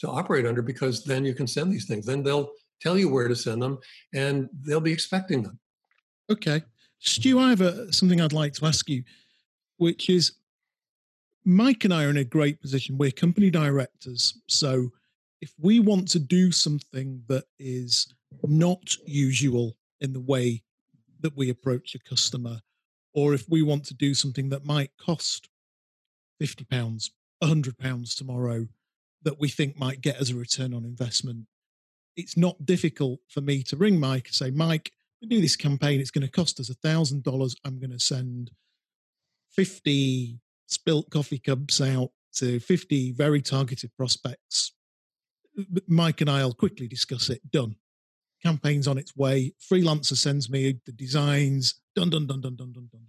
[0.00, 2.06] to operate under because then you can send these things.
[2.06, 3.78] Then they'll tell you where to send them,
[4.14, 5.58] and they'll be expecting them.
[6.30, 6.62] Okay,
[6.98, 9.04] Stu, I have a, something I'd like to ask you
[9.78, 10.32] which is
[11.44, 12.98] Mike and I are in a great position.
[12.98, 14.40] We're company directors.
[14.48, 14.90] So
[15.40, 18.12] if we want to do something that is
[18.42, 20.62] not usual in the way
[21.20, 22.60] that we approach a customer,
[23.14, 25.48] or if we want to do something that might cost
[26.42, 27.10] £50,
[27.42, 28.66] £100 tomorrow
[29.22, 31.46] that we think might get us a return on investment,
[32.16, 36.00] it's not difficult for me to ring Mike and say, Mike, we do this campaign,
[36.00, 37.56] it's going to cost us a $1,000.
[37.64, 38.50] I'm going to send
[39.52, 44.72] 50 spilt coffee cups out to 50 very targeted prospects.
[45.88, 47.40] Mike and I'll quickly discuss it.
[47.50, 47.76] Done.
[48.42, 49.54] Campaign's on its way.
[49.60, 51.80] Freelancer sends me the designs.
[51.94, 53.06] Done, done, done, done, done, done, done.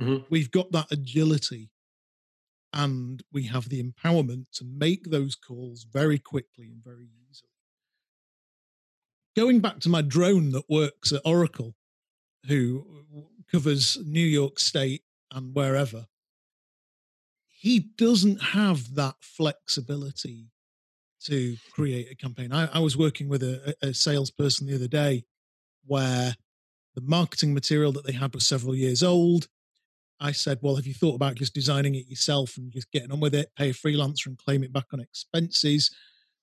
[0.00, 0.24] Mm-hmm.
[0.28, 1.70] We've got that agility
[2.72, 7.53] and we have the empowerment to make those calls very quickly and very easily.
[9.36, 11.74] Going back to my drone that works at Oracle,
[12.46, 12.86] who
[13.50, 16.06] covers New York State and wherever,
[17.48, 20.50] he doesn't have that flexibility
[21.24, 22.52] to create a campaign.
[22.52, 25.24] I, I was working with a, a salesperson the other day
[25.86, 26.34] where
[26.94, 29.48] the marketing material that they had was several years old.
[30.20, 33.20] I said, Well, have you thought about just designing it yourself and just getting on
[33.20, 35.90] with it, pay a freelancer and claim it back on expenses?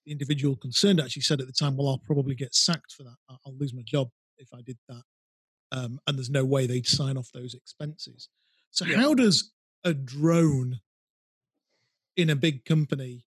[0.05, 3.15] The individual concerned actually said at the time, Well, I'll probably get sacked for that.
[3.29, 5.03] I'll lose my job if I did that.
[5.71, 8.29] Um, and there's no way they'd sign off those expenses.
[8.71, 8.97] So yeah.
[8.97, 9.51] how does
[9.83, 10.79] a drone
[12.17, 13.25] in a big company,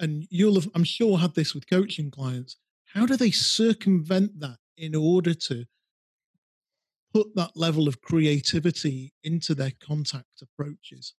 [0.00, 2.56] and you'll have, I'm sure, had this with coaching clients,
[2.94, 5.64] how do they circumvent that in order to
[7.12, 11.14] put that level of creativity into their contact approaches?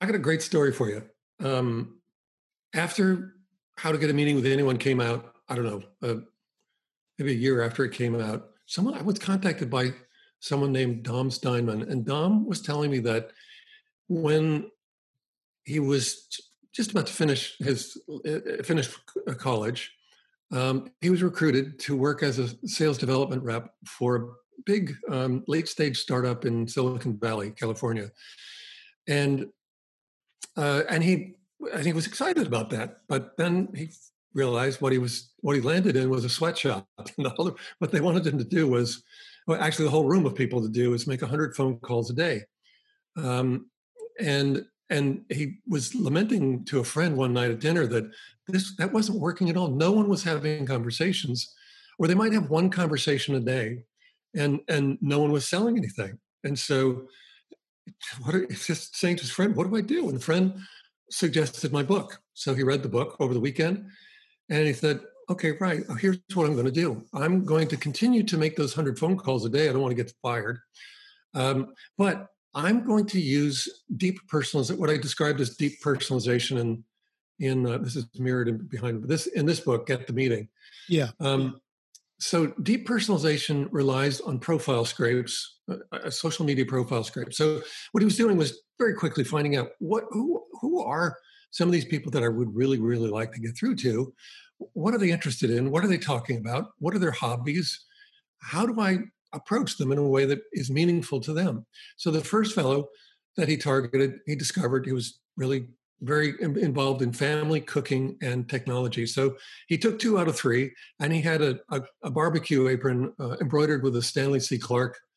[0.00, 1.02] I got a great story for you.
[1.42, 2.00] Um,
[2.74, 3.34] after
[3.80, 6.20] How to Get a Meeting with Anyone came out, I don't know, uh,
[7.18, 9.94] maybe a year after it came out, someone I was contacted by
[10.40, 11.90] someone named Dom Steinman.
[11.90, 13.30] And Dom was telling me that
[14.06, 14.70] when
[15.64, 16.28] he was
[16.74, 17.96] just about to finish his
[18.28, 18.94] uh, finish
[19.38, 19.90] college,
[20.52, 24.28] um, he was recruited to work as a sales development rep for a
[24.66, 28.10] big um, late stage startup in Silicon Valley, California,
[29.08, 29.46] and
[30.58, 31.36] uh, and he
[31.74, 32.98] I think was excited about that.
[33.08, 33.90] But then he
[34.34, 36.86] realized what he was what he landed in was a sweatshop.
[37.16, 39.02] And the what they wanted him to do was
[39.46, 42.14] well, actually the whole room of people to do is make 100 phone calls a
[42.14, 42.42] day
[43.16, 43.66] um,
[44.18, 48.10] and and he was lamenting to a friend one night at dinner that
[48.48, 51.54] this that wasn't working at all no one was having conversations
[51.98, 53.82] or they might have one conversation a day
[54.34, 57.06] and and no one was selling anything and so
[58.22, 60.54] what are, just saying to his friend what do i do and the friend
[61.10, 63.84] suggested my book so he read the book over the weekend
[64.48, 65.84] and he said okay, right.
[65.88, 67.04] Oh, here's what I'm going to do.
[67.14, 69.68] I'm going to continue to make those 100 phone calls a day.
[69.68, 70.58] I don't want to get fired.
[71.34, 76.84] Um, but I'm going to use deep personalization, what I described as deep personalization in,
[77.38, 80.48] in uh, this is mirrored in behind this in this book, Get the Meeting.
[80.88, 81.10] Yeah.
[81.20, 81.60] Um,
[82.18, 87.32] so deep personalization relies on profile scrapes, uh, a social media profile scrape.
[87.32, 91.16] So what he was doing was very quickly finding out what who who are
[91.50, 94.12] some of these people that I would really really like to get through to.
[94.72, 95.70] What are they interested in?
[95.70, 96.70] What are they talking about?
[96.78, 97.84] What are their hobbies?
[98.38, 98.98] How do I
[99.32, 101.66] approach them in a way that is meaningful to them?
[101.96, 102.88] So the first fellow
[103.36, 105.68] that he targeted, he discovered he was really
[106.02, 109.06] very involved in family, cooking, and technology.
[109.06, 109.36] So
[109.68, 113.36] he took two out of three, and he had a, a, a barbecue apron uh,
[113.40, 114.58] embroidered with a Stanley C.
[114.58, 115.09] Clarke uh,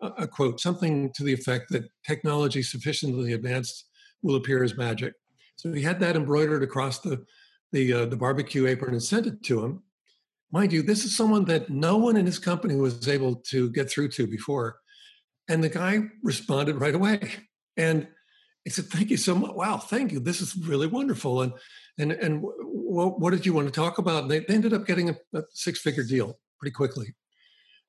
[0.00, 3.86] a quote, something to the effect that technology sufficiently advanced
[4.22, 5.14] will appear as magic.
[5.56, 7.24] So he had that embroidered across the
[7.72, 9.82] the uh, the barbecue apron and sent it to him.
[10.50, 13.90] Mind you, this is someone that no one in his company was able to get
[13.90, 14.76] through to before,
[15.48, 17.20] and the guy responded right away.
[17.76, 18.08] And
[18.64, 19.54] he said, "Thank you so much.
[19.54, 20.20] Wow, thank you.
[20.20, 21.52] This is really wonderful." And
[21.98, 24.22] and and what, what did you want to talk about?
[24.22, 27.14] And they, they ended up getting a, a six figure deal pretty quickly.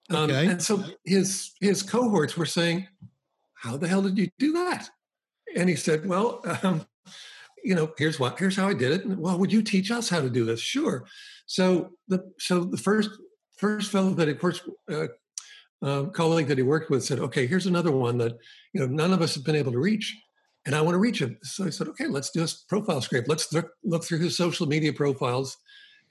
[0.10, 0.48] Um, okay.
[0.48, 2.88] And so his his cohorts were saying,
[3.54, 4.90] "How the hell did you do that?"
[5.56, 6.86] And he said, "Well, um,
[7.64, 9.06] you know, here's what here's how I did it.
[9.06, 10.60] And, well, would you teach us how to do this?
[10.60, 11.06] Sure."
[11.46, 13.12] So the so the first
[13.58, 15.08] first fellow that of course uh,
[15.82, 18.38] uh, colleague that he worked with said, "Okay, here's another one that
[18.74, 20.16] you know none of us have been able to reach."
[20.66, 21.38] and I want to reach him.
[21.44, 23.26] So I said, okay, let's do a profile scrape.
[23.28, 25.58] Let's look, look through his social media profiles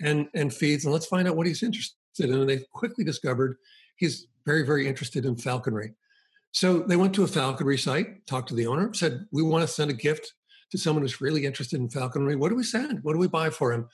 [0.01, 2.33] and, and feeds, and let's find out what he's interested in.
[2.33, 3.57] And they quickly discovered
[3.99, 5.93] he's very, very interested in falconry.
[6.53, 9.69] So they went to a falconry site, talked to the owner, said, we want to
[9.69, 10.33] send a gift
[10.71, 12.37] to someone who's really interested in falconry.
[12.37, 13.05] What do we send?
[13.05, 13.89] What do we buy for him?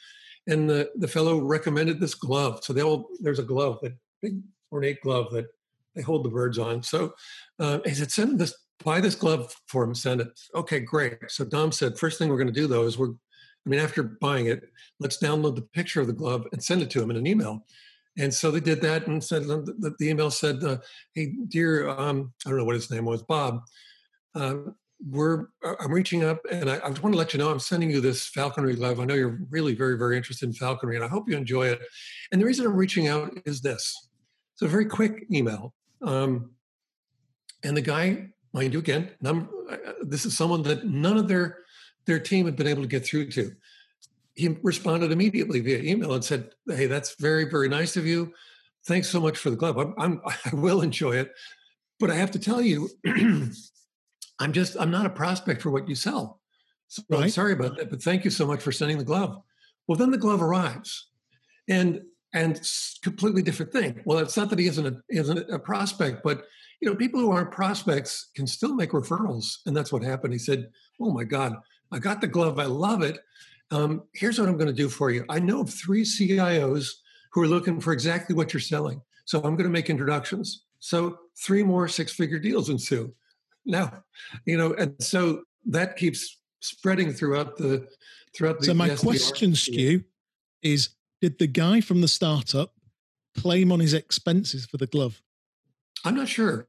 [0.47, 2.61] And the, the fellow recommended this glove.
[2.63, 4.41] So they all, there's a glove, that big
[4.71, 5.47] ornate glove that
[5.95, 6.83] they hold the birds on.
[6.83, 7.15] So
[7.59, 10.29] uh, he said, send this buy this glove for him, send it.
[10.55, 11.19] Okay, great.
[11.29, 14.03] So Dom said, first thing we're going to do though is we're, I mean, after
[14.03, 14.69] buying it,
[15.01, 17.65] let's download the picture of the glove and send it to him in an email.
[18.19, 20.79] And so they did that and said, the, the email said, uh,
[21.15, 23.61] hey, dear, um, I don't know what his name was, Bob,
[24.35, 24.55] uh,
[25.11, 27.91] we're, uh, I'm reaching up and I, I want to let you know I'm sending
[27.91, 29.01] you this falconry glove.
[29.01, 31.81] I know you're really very, very interested in falconry and I hope you enjoy it.
[32.31, 34.09] And the reason I'm reaching out is this.
[34.55, 35.75] It's a very quick email.
[36.03, 36.53] Um,
[37.65, 39.43] and the guy mind you, again, uh,
[40.03, 41.59] this is someone that none of their
[42.07, 43.53] their team had been able to get through to.
[44.35, 48.33] He responded immediately via email and said, "Hey, that's very very nice of you.
[48.87, 49.79] Thanks so much for the glove.
[49.79, 50.21] I'm, I'm
[50.53, 51.33] I will enjoy it,
[52.01, 52.89] but I have to tell you,
[54.39, 56.41] I'm just I'm not a prospect for what you sell.
[56.89, 57.25] So right.
[57.25, 59.43] I'm sorry about that, but thank you so much for sending the glove.
[59.89, 61.09] Well, then the glove arrives,
[61.69, 62.61] and and
[63.03, 64.01] completely different thing.
[64.05, 66.45] Well, it's not that he isn't a, isn't a prospect, but
[66.81, 69.59] you know, people who aren't prospects can still make referrals.
[69.67, 70.35] And that's what happened.
[70.35, 70.69] He said,
[71.01, 71.57] Oh my God,
[71.93, 72.59] I got the glove.
[72.59, 73.19] I love it.
[73.75, 75.25] Um, here's what I'm going to do for you.
[75.29, 76.91] I know of three CIOs
[77.33, 79.01] who are looking for exactly what you're selling.
[79.25, 80.65] So I'm going to make introductions.
[80.79, 83.13] So three more six figure deals ensue.
[83.67, 84.05] Now,
[84.47, 87.89] you know, and so that keeps spreading throughout the
[88.37, 90.05] throughout the So my the question, Stu,
[90.63, 92.75] is did the guy from the startup
[93.37, 95.21] claim on his expenses for the glove?
[96.05, 96.67] I'm not sure,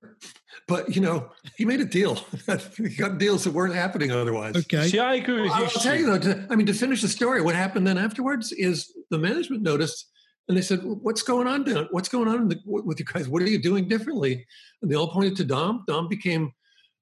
[0.67, 2.15] but you know, he made a deal.
[2.78, 4.56] he got deals that weren't happening otherwise.
[4.56, 4.88] Okay.
[4.88, 5.63] See, I agree with you.
[5.63, 6.19] I'll tell you though.
[6.19, 10.10] To, I mean, to finish the story, what happened then afterwards is the management noticed,
[10.48, 11.88] and they said, "What's going on, Dan?
[11.91, 13.28] What's going on the, with you guys?
[13.28, 14.45] What are you doing differently?"
[14.82, 15.84] And they all pointed to Dom.
[15.88, 16.54] Dom became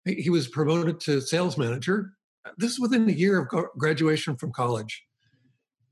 [0.05, 2.13] he was promoted to sales manager.
[2.57, 5.03] This is within a year of graduation from college.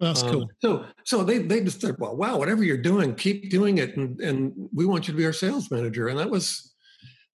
[0.02, 0.50] That's um, cool.
[0.62, 4.20] So, so they they just said, "Well, wow, whatever you're doing, keep doing it, and
[4.20, 6.74] and we want you to be our sales manager." And that was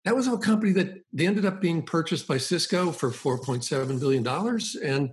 [0.06, 4.22] that was a company that they ended up being purchased by Cisco for 4.7 billion
[4.22, 5.10] dollars, and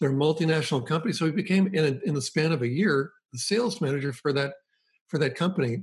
[0.00, 1.12] they're a multinational company.
[1.12, 4.32] So he became in a, in the span of a year the sales manager for
[4.32, 4.54] that
[5.08, 5.82] for that company.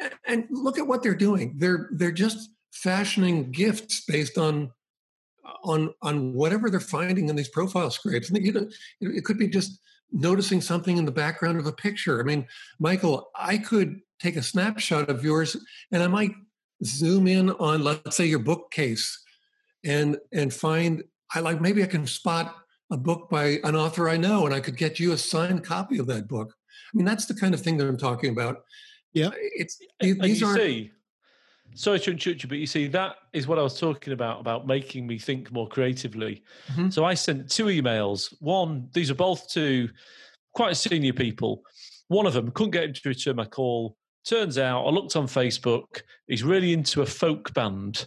[0.00, 1.56] And, and look at what they're doing.
[1.58, 4.70] They're they're just fashioning gifts based on
[5.62, 8.30] on on whatever they're finding in these profile scrapes.
[8.30, 8.66] And you know,
[9.00, 9.78] it could be just
[10.14, 12.20] noticing something in the background of a picture.
[12.20, 12.46] I mean,
[12.78, 15.56] Michael, I could take a snapshot of yours
[15.90, 16.32] and I might
[16.84, 19.20] zoom in on, let's say, your bookcase
[19.84, 21.02] and and find
[21.34, 22.56] I like maybe I can spot
[22.90, 25.98] a book by an author I know and I could get you a signed copy
[25.98, 26.54] of that book.
[26.72, 28.62] I mean, that's the kind of thing that I'm talking about.
[29.12, 29.30] Yeah.
[29.34, 30.92] It's these are see,
[31.74, 34.66] sorry to interrupt you, but you see, that is what I was talking about, about
[34.66, 36.42] making me think more creatively.
[36.72, 36.90] Mm-hmm.
[36.90, 38.34] So I sent two emails.
[38.40, 39.88] One, these are both to
[40.54, 41.62] quite senior people.
[42.08, 43.96] One of them couldn't get him to return my call.
[44.24, 46.02] Turns out I looked on Facebook.
[46.26, 48.06] He's really into a folk band.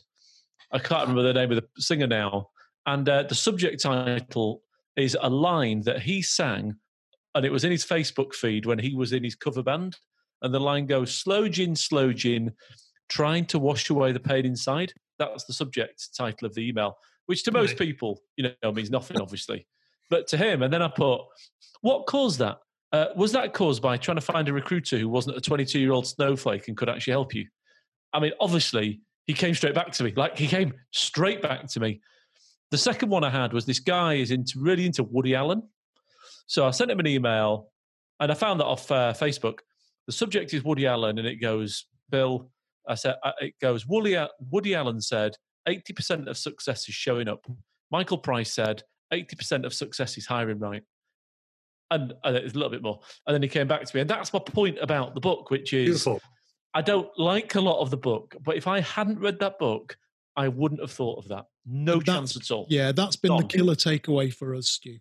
[0.71, 2.49] I can't remember the name of the singer now.
[2.85, 4.61] And uh, the subject title
[4.95, 6.75] is a line that he sang,
[7.35, 9.97] and it was in his Facebook feed when he was in his cover band.
[10.41, 12.53] And the line goes, Slow gin, slow gin,
[13.09, 14.93] trying to wash away the pain inside.
[15.19, 19.19] That's the subject title of the email, which to most people, you know, means nothing,
[19.19, 19.67] obviously.
[20.09, 21.21] But to him, and then I put,
[21.81, 22.59] what caused that?
[22.93, 25.91] Uh, was that caused by trying to find a recruiter who wasn't a 22 year
[25.91, 27.45] old snowflake and could actually help you?
[28.13, 30.13] I mean, obviously, he came straight back to me.
[30.15, 32.01] Like, he came straight back to me.
[32.71, 35.63] The second one I had was this guy is into really into Woody Allen.
[36.47, 37.71] So I sent him an email
[38.19, 39.59] and I found that off uh, Facebook.
[40.05, 42.49] The subject is Woody Allen and it goes, Bill,
[42.87, 45.35] I said, uh, it goes, Woody, Woody Allen said,
[45.67, 47.45] 80% of success is showing up.
[47.91, 50.83] Michael Price said, 80% of success is hiring right.
[51.91, 52.99] And, and it's a little bit more.
[53.25, 54.01] And then he came back to me.
[54.01, 56.21] And that's my point about the book, which is Beautiful.
[56.73, 59.97] I don't like a lot of the book, but if I hadn't read that book,
[60.35, 61.45] I wouldn't have thought of that.
[61.65, 62.67] No And chance at all.
[62.69, 64.97] Yeah, that's been the killer takeaway for us, Stu.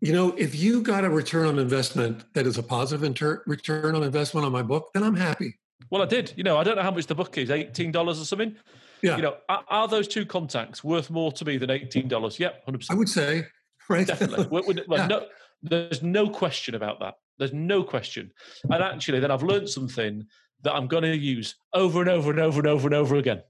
[0.00, 3.94] You know, if you got a return on investment that is a positive inter- return
[3.94, 5.58] on investment on my book, then I'm happy.
[5.88, 6.32] Well, I did.
[6.36, 8.54] You know, I don't know how much the book is, eighteen dollars or something.
[9.02, 12.38] Yeah, You know, are, are those two contacts worth more to me than eighteen dollars?
[12.38, 12.86] Yep, 100%.
[12.90, 13.46] I would say,
[13.88, 14.06] right?
[14.06, 14.46] definitely.
[14.50, 15.06] We- we- well, Yeah.
[15.06, 15.26] no,
[15.62, 17.14] there's no question about that.
[17.38, 18.30] There's no question.
[18.64, 20.26] And actually, then I've learned something
[20.62, 23.42] that I'm going to use over and over and over and over and over again.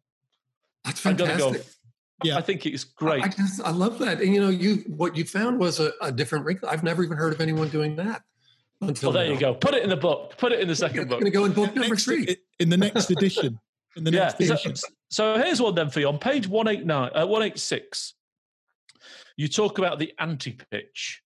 [0.85, 1.63] That's I'm fantastic.
[1.63, 1.69] go.
[2.23, 2.37] Yeah.
[2.39, 3.25] I think it's I- great.
[3.25, 4.21] I just I love that.
[4.21, 6.69] And you know, you what you found was a, a different wrinkle.
[6.69, 8.23] I've never even heard of anyone doing that
[8.81, 9.55] until well, there you go.
[9.55, 10.37] Put it in the book.
[10.39, 11.21] Put it in the second book.
[11.21, 12.37] going to go in book number Next- three.
[12.59, 13.59] in the next edition.
[13.97, 14.75] In the next So, edition.
[15.11, 16.09] so here's one then for you.
[16.09, 18.15] On page 189, uh, 186,
[19.37, 21.23] you talk about the anti pitch.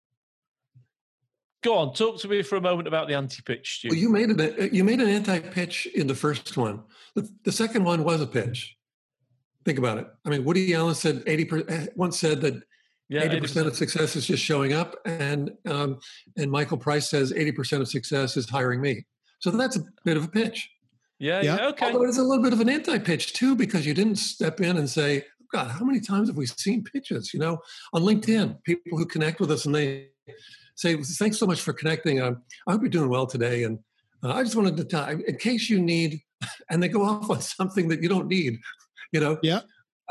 [1.62, 4.28] Go on, talk to me for a moment about the anti pitch, Well, you made
[4.30, 6.82] an you made an anti pitch in the first one.
[7.14, 8.76] The, the second one was a pitch.
[9.64, 10.06] Think about it.
[10.26, 11.90] I mean, Woody Allen said eighty percent.
[11.96, 12.62] Once said that
[13.08, 15.98] yeah, eighty percent of success is just showing up, and um,
[16.36, 19.04] and Michael Price says eighty percent of success is hiring me.
[19.40, 20.70] So that's a bit of a pitch.
[21.18, 21.56] Yeah, Yeah.
[21.56, 21.86] yeah, okay.
[21.86, 24.88] Although it's a little bit of an anti-pitch too, because you didn't step in and
[24.88, 27.58] say, "God, how many times have we seen pitches?" You know,
[27.92, 30.08] on LinkedIn, people who connect with us and they
[30.76, 32.20] say, "Thanks so much for connecting.
[32.20, 33.78] Um, I hope you're doing well today." And
[34.22, 36.20] uh, I just wanted to tell, in case you need,
[36.70, 38.58] and they go off on something that you don't need.
[39.12, 39.60] You know, Yeah.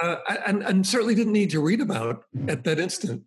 [0.02, 3.24] Uh, and and certainly didn't need to read about at that instant.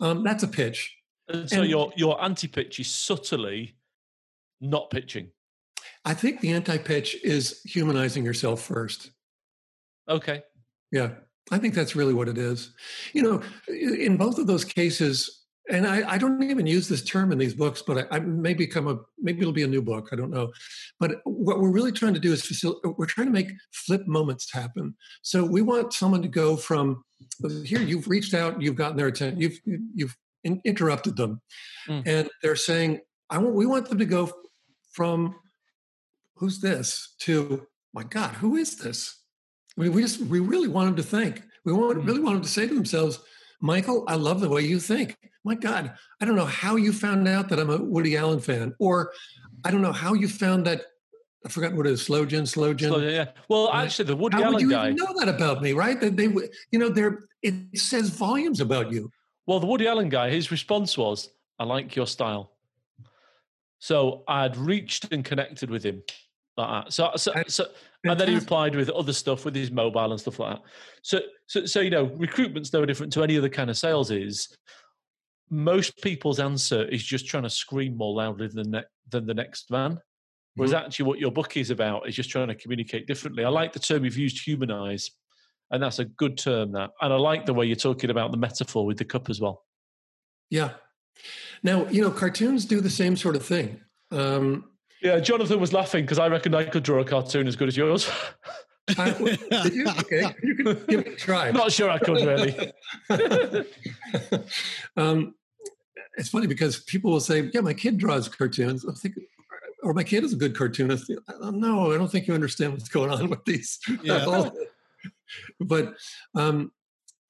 [0.00, 0.96] Um, that's a pitch.
[1.28, 3.76] And so and- your your anti pitch is subtly
[4.60, 5.30] not pitching.
[6.04, 9.10] I think the anti-pitch is humanizing yourself first.
[10.08, 10.42] Okay.
[10.90, 11.10] Yeah,
[11.50, 12.72] I think that's really what it is.
[13.12, 15.37] You know, in both of those cases,
[15.70, 18.54] and I, I don't even use this term in these books, but I, I may
[18.54, 20.08] become a maybe it'll be a new book.
[20.12, 20.52] I don't know.
[20.98, 22.96] But what we're really trying to do is facilitate.
[22.98, 24.94] We're trying to make flip moments happen.
[25.22, 27.04] So we want someone to go from
[27.64, 27.80] here.
[27.80, 28.60] You've reached out.
[28.62, 29.40] You've gotten their attention.
[29.40, 29.58] You've
[29.94, 31.40] you've in, interrupted them,
[31.88, 32.02] Mm.
[32.06, 33.00] and they're saying,
[33.30, 34.32] "I want." We want them to go
[34.92, 35.34] from
[36.36, 39.22] who's this to my God, who is this?
[39.76, 41.42] I mean, we just we really want them to think.
[41.64, 43.20] We want really want them to say to themselves,
[43.60, 45.16] Michael, I love the way you think.
[45.44, 48.74] My God, I don't know how you found out that I'm a Woody Allen fan,
[48.78, 49.12] or
[49.64, 50.82] I don't know how you found that.
[51.46, 52.02] I forgot what it is.
[52.02, 52.76] Slow gin, slow.
[52.76, 53.26] So, yeah.
[53.48, 53.84] Well, Right.
[53.84, 54.44] actually, the Woody Allen.
[54.46, 54.86] how would you guy.
[54.90, 56.00] even know that about me, right?
[56.00, 56.24] That they,
[56.72, 59.10] you know, they're it says volumes about you.
[59.46, 62.52] Well, the Woody Allen guy, his response was, I like your style.
[63.78, 66.02] So I'd reached and connected with him
[66.56, 66.92] like that.
[66.92, 67.66] So, so, so
[68.04, 70.62] and then he replied with other stuff with his mobile and stuff like that.
[71.02, 74.10] So, so, so you know, recruitment's no different to any other kind of sales.
[74.10, 74.48] Is
[75.50, 79.70] most people's answer is just trying to scream more loudly than ne- than the next
[79.70, 80.00] man.
[80.54, 83.44] Whereas actually, what your book is about is just trying to communicate differently.
[83.44, 85.12] I like the term you've used, humanize,
[85.70, 86.72] and that's a good term.
[86.72, 89.40] That, and I like the way you're talking about the metaphor with the cup as
[89.40, 89.64] well.
[90.50, 90.72] Yeah.
[91.62, 93.80] Now you know, cartoons do the same sort of thing.
[94.10, 94.64] Um,
[95.00, 97.76] Yeah, Jonathan was laughing because I reckon I could draw a cartoon as good as
[97.76, 98.10] yours.
[98.96, 99.86] I, did you?
[99.86, 101.50] Okay, you can give it a try.
[101.52, 102.72] Not sure I could really.
[104.96, 105.34] um,
[106.18, 109.14] it's funny because people will say, "Yeah, my kid draws cartoons." I think,
[109.82, 111.10] or my kid is a good cartoonist.
[111.40, 111.92] No.
[111.92, 113.78] I don't think you understand what's going on with these.
[114.02, 114.50] Yeah.
[115.60, 115.94] but
[116.34, 116.72] um,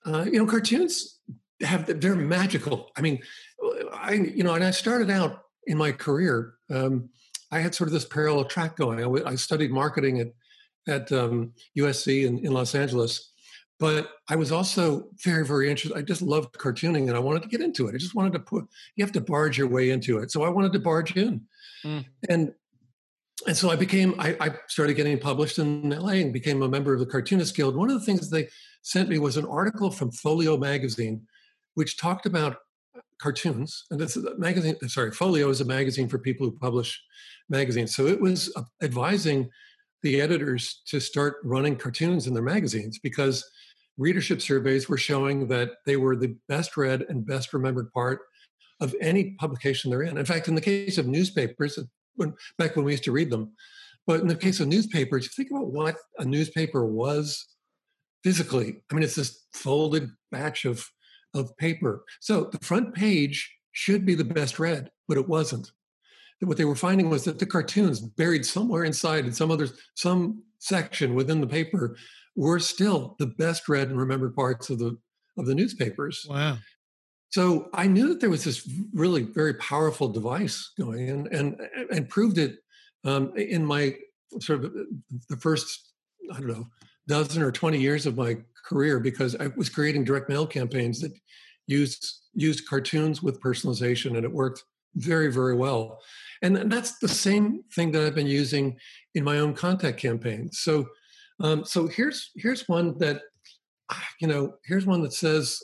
[0.07, 1.19] uh, you know, cartoons
[1.61, 2.91] have they're magical.
[2.97, 3.21] I mean,
[3.93, 6.55] I you know, and I started out in my career.
[6.71, 7.11] Um,
[7.51, 8.99] I had sort of this parallel track going.
[8.99, 10.29] I, w- I studied marketing at
[10.87, 13.33] at um, USC in, in Los Angeles,
[13.79, 15.97] but I was also very, very interested.
[15.97, 17.95] I just loved cartooning and I wanted to get into it.
[17.95, 18.67] I just wanted to put,
[18.97, 20.31] you have to barge your way into it.
[20.33, 21.43] So I wanted to barge in.
[21.85, 22.05] Mm.
[22.29, 22.55] And
[23.47, 26.93] and so I became, I, I, started getting published in LA and became a member
[26.93, 27.77] of the Cartoonist Guild.
[27.77, 28.49] One of the things they
[28.83, 31.23] sent me was an article from Folio magazine,
[31.75, 32.57] which talked about
[33.19, 33.85] cartoons.
[33.93, 37.01] And this magazine, sorry, Folio is a magazine for people who publish
[37.49, 37.95] magazines.
[37.95, 38.53] So it was
[38.83, 39.49] advising
[40.03, 43.49] the editors to start running cartoons in their magazines because
[43.99, 48.21] readership surveys were showing that they were the best read and best remembered part
[48.81, 50.17] of any publication they're in.
[50.17, 51.83] In fact, in the case of newspapers, uh,
[52.15, 53.53] when, back when we used to read them,
[54.07, 57.47] but in the case of newspapers, think about what a newspaper was
[58.25, 58.77] physically.
[58.91, 60.89] I mean, it's this folded batch of
[61.35, 62.05] of paper.
[62.21, 65.71] So the front page should be the best read, but it wasn't.
[66.41, 70.43] What they were finding was that the cartoons buried somewhere inside in some other some
[70.59, 71.97] section within the paper
[72.39, 74.97] were still the best read and remembered parts of the
[75.37, 76.25] of the newspapers.
[76.29, 76.59] Wow.
[77.31, 81.61] So I knew that there was this really very powerful device going and and
[81.91, 82.59] and proved it
[83.05, 83.97] um, in my
[84.41, 84.73] sort of
[85.29, 85.93] the first
[86.33, 86.69] I don't know
[87.09, 91.13] dozen or twenty years of my career because I was creating direct mail campaigns that
[91.67, 94.63] used used cartoons with personalization and it worked
[94.95, 96.01] very very well
[96.41, 98.77] and that's the same thing that i've been using
[99.15, 100.89] in my own contact campaigns so
[101.41, 103.23] um, so here's here's one that
[104.21, 105.61] you know here's one that says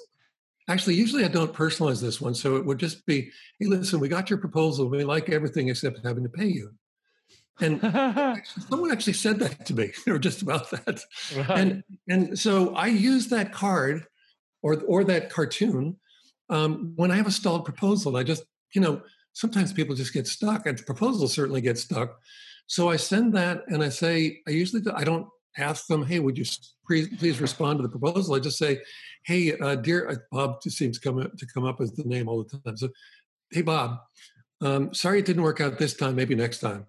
[0.68, 4.09] actually usually i don't personalize this one so it would just be hey listen we
[4.09, 4.89] got your proposal.
[4.89, 6.72] We like everything except having to pay you.
[7.61, 7.81] And
[8.68, 11.01] someone actually said that to me or just about that.
[11.37, 11.51] Right.
[11.51, 14.07] and and so i use that card
[14.62, 15.97] or or that cartoon
[16.51, 18.16] um, when i have a stalled proposal.
[18.16, 18.45] I just
[18.75, 19.03] you know
[19.33, 22.18] sometimes people just get stuck and proposals certainly get stuck.
[22.66, 25.29] So i send that and i say i usually i don't
[25.59, 26.45] ask them hey would you
[26.87, 28.81] please, please respond to the proposal i just say
[29.25, 32.05] hey uh, dear uh, bob just seems to come, up, to come up as the
[32.05, 32.89] name all the time so
[33.51, 33.99] hey bob
[34.61, 36.87] um, sorry it didn't work out this time maybe next time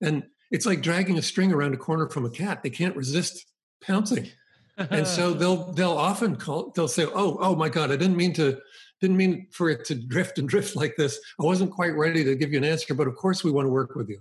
[0.00, 2.62] and it's like dragging a string around a corner from a cat.
[2.62, 3.46] They can't resist
[3.82, 4.30] pouncing.
[4.76, 8.32] and so they'll they'll often call they'll say, "Oh, oh my God, I didn't mean
[8.34, 8.58] to
[9.00, 11.18] didn't mean for it to drift and drift like this.
[11.40, 13.70] I wasn't quite ready to give you an answer, but of course we want to
[13.70, 14.20] work with you,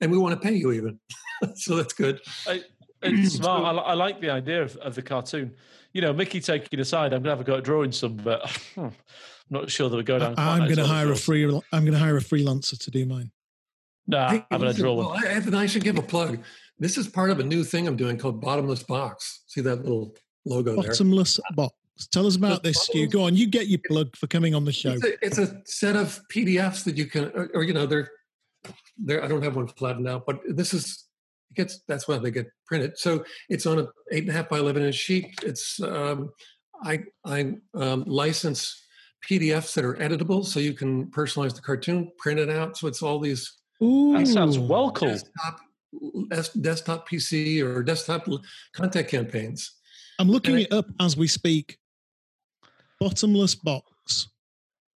[0.00, 0.98] and we want to pay you even.
[1.54, 2.20] so that's good.
[2.46, 2.62] I,
[3.02, 3.64] it's smart.
[3.64, 5.54] I, I, like the idea of, of the cartoon.
[5.92, 8.92] You know, Mickey taking aside, I'm gonna have a go at drawing some, but I'm
[9.50, 10.34] not sure that we're going down.
[10.36, 11.44] I'm going to hire a free.
[11.44, 13.30] I'm going to hire a freelancer to do mine.
[14.06, 15.06] No, I'm going to draw one.
[15.06, 16.40] Well, I, I should give a plug.
[16.78, 19.44] This is part of a new thing I'm doing called Bottomless Box.
[19.46, 21.06] See that little logo Bottomless there?
[21.06, 21.74] Bottomless Box.
[22.12, 23.08] Tell us about this, Stu.
[23.08, 24.92] Go on, you get your plug for coming on the show.
[24.92, 28.10] It's a, it's a set of PDFs that you can, or, or, you know, they're
[28.98, 29.24] there.
[29.24, 31.07] I don't have one flattened out, but this is it
[31.58, 32.96] gets that's why they get printed.
[32.96, 35.38] So it's on a eight and a half by eleven inch sheet.
[35.42, 36.30] It's um,
[36.82, 38.82] I I um, license
[39.28, 42.78] PDFs that are editable, so you can personalize the cartoon, print it out.
[42.78, 44.16] So it's all these Ooh.
[44.16, 45.10] That sounds well cool.
[45.10, 45.60] Desktop,
[46.60, 48.26] desktop PC or desktop
[48.72, 49.72] contact campaigns.
[50.18, 51.78] I'm looking and it up as we speak.
[53.00, 54.28] Bottomless box.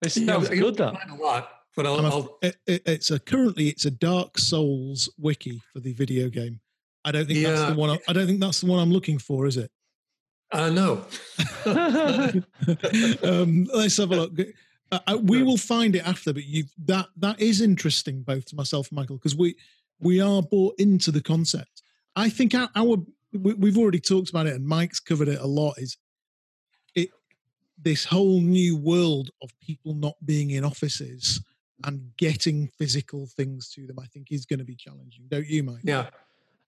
[0.02, 0.76] It sounds good.
[0.76, 5.08] That a lot, but I'll, I'll it, it, it's a currently it's a Dark Souls
[5.16, 6.58] wiki for the video game.
[7.04, 7.52] I don't think yeah.
[7.52, 7.90] that's the one.
[7.90, 9.46] I, I don't think that's the one I'm looking for.
[9.46, 9.70] Is it?
[10.50, 11.04] Uh, no.
[13.22, 14.32] um, let's have a look.
[14.90, 18.88] Uh, we will find it after, but you that that is interesting both to myself
[18.88, 19.54] and Michael because we
[20.00, 21.82] we are bought into the concept.
[22.16, 22.96] I think our, our
[23.32, 25.78] we, have already talked about it, and Mike's covered it a lot.
[25.78, 25.96] Is
[26.96, 27.10] it
[27.80, 31.40] this whole new world of people not being in offices
[31.84, 33.98] and getting physical things to them?
[34.00, 35.82] I think is going to be challenging, don't you, Mike?
[35.82, 36.10] Yeah,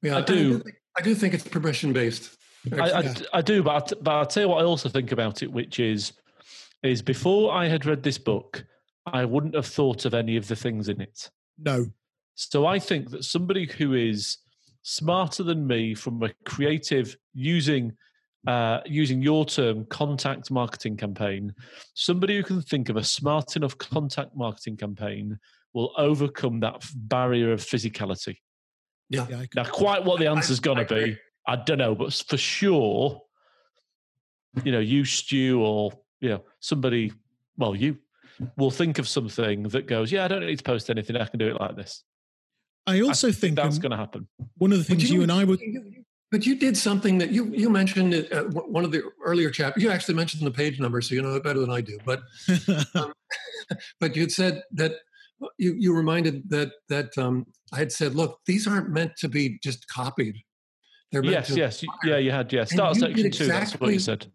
[0.02, 0.34] yeah, I do.
[0.34, 2.36] I do think, I do think it's permission based.
[2.72, 5.42] I, I, I, do, but I, but I'll tell you what I also think about
[5.42, 6.12] it, which is
[6.82, 8.64] is before I had read this book,
[9.06, 11.30] I wouldn't have thought of any of the things in it.
[11.58, 11.86] No.
[12.34, 14.38] So I think that somebody who is
[14.82, 17.92] smarter than me from a creative using
[18.47, 21.55] uh, using your term contact marketing campaign,
[21.95, 25.38] somebody who can think of a smart enough contact marketing campaign
[25.74, 28.36] will overcome that barrier of physicality.
[29.09, 29.26] Yeah.
[29.28, 33.20] yeah now, quite what the answer's going to be, I don't know, but for sure,
[34.64, 37.12] you know, you, Stu, or you know, somebody,
[37.57, 37.99] well, you
[38.57, 41.16] will think of something that goes, yeah, I don't need to post anything.
[41.16, 42.05] I can do it like this.
[42.86, 44.26] I also I think, think, that's um, going to happen.
[44.57, 45.61] One of the things you, you, and I would.
[46.30, 49.82] But you did something that you you mentioned uh, one of the earlier chapters.
[49.82, 51.98] You actually mentioned the page number, so you know it better than I do.
[52.04, 52.22] But
[52.94, 53.12] um,
[54.00, 54.92] but you'd said that
[55.58, 59.58] you you reminded that that um, I had said, look, these aren't meant to be
[59.62, 60.36] just copied.
[61.10, 62.10] They're meant Yes, to yes, inspire.
[62.12, 62.52] yeah, you had.
[62.52, 63.46] Yeah, start section did two.
[63.46, 64.32] That's what you exactly- said.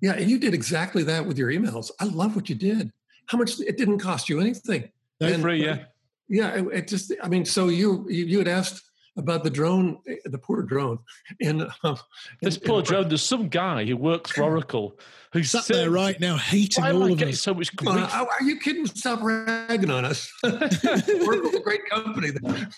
[0.00, 1.90] Yeah, and you did exactly that with your emails.
[1.98, 2.92] I love what you did.
[3.26, 4.90] How much it didn't cost you anything.
[5.20, 5.84] No, And- Free, yeah.
[6.28, 7.12] Yeah, it, it just.
[7.22, 8.87] I mean, so you you, you had asked
[9.18, 10.98] about the drone, eh, the poor drone,
[11.40, 11.96] in um,
[12.40, 13.08] This in- poor in- drone.
[13.08, 14.98] There's some guy who works for Oracle
[15.32, 17.40] who's Sat there right now hating Why am all I of getting us.
[17.42, 17.90] so much grief?
[17.94, 18.86] are are you kidding?
[18.86, 20.32] Stop ragging on us.
[20.44, 22.30] Oracle's a great company,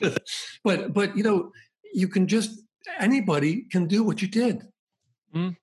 [0.64, 1.52] but but you know
[1.94, 2.60] you can just
[2.98, 4.66] anybody can do what you did.
[5.34, 5.56] Mm.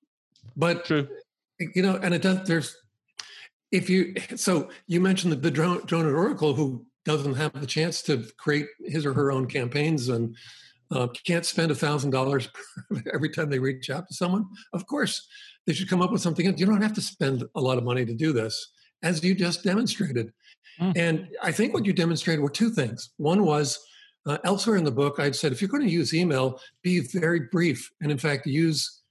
[0.55, 1.07] But True.
[1.75, 2.47] you know, and it does.
[2.47, 2.75] There's
[3.71, 7.67] if you so you mentioned the, the drone, drone at Oracle who doesn't have the
[7.67, 10.35] chance to create his or her own campaigns and
[10.91, 12.49] uh, can't spend a thousand dollars
[13.13, 14.45] every time they reach out to someone.
[14.73, 15.27] Of course,
[15.65, 16.59] they should come up with something else.
[16.59, 18.71] You don't have to spend a lot of money to do this,
[19.03, 20.31] as you just demonstrated.
[20.79, 20.97] Mm.
[20.97, 23.09] And I think what you demonstrated were two things.
[23.17, 23.79] One was
[24.25, 27.41] uh, elsewhere in the book, I'd said if you're going to use email, be very
[27.51, 29.01] brief, and in fact, use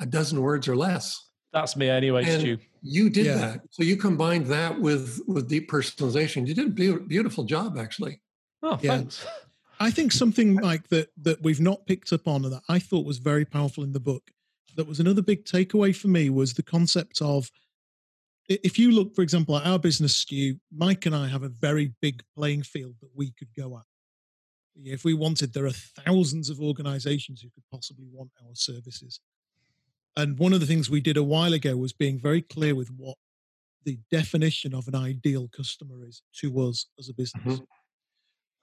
[0.00, 1.30] a dozen words or less.
[1.52, 2.58] That's me anyway, And- Stu.
[2.86, 3.36] You did Yeah.
[3.36, 3.60] that.
[3.70, 6.46] So you combined that with with deep personalization.
[6.46, 8.20] You did a beau- beautiful job, actually.
[8.62, 8.96] Oh, Yeah.
[8.98, 9.24] thanks.
[9.84, 13.18] I think something like that that we've not picked up on that I thought was
[13.18, 14.30] very powerful in the book.
[14.76, 17.50] That was another big takeaway for me was the concept of
[18.48, 21.92] if you look, for example, at our business, Stu, Mike and I have a very
[22.00, 23.84] big playing field that we could go at.
[24.86, 25.70] If we wanted, there are
[26.06, 29.20] thousands of organizations who could possibly want our services.
[30.16, 32.88] And one of the things we did a while ago was being very clear with
[32.88, 33.18] what
[33.84, 37.44] the definition of an ideal customer is to us as a business.
[37.44, 37.64] Mm-hmm.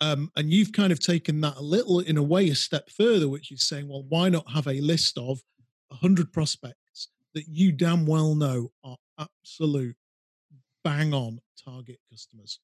[0.01, 3.29] Um, and you've kind of taken that a little, in a way, a step further,
[3.29, 5.39] which is saying, well, why not have a list of
[5.89, 9.95] 100 prospects that you damn well know are absolute
[10.83, 12.59] bang on target customers,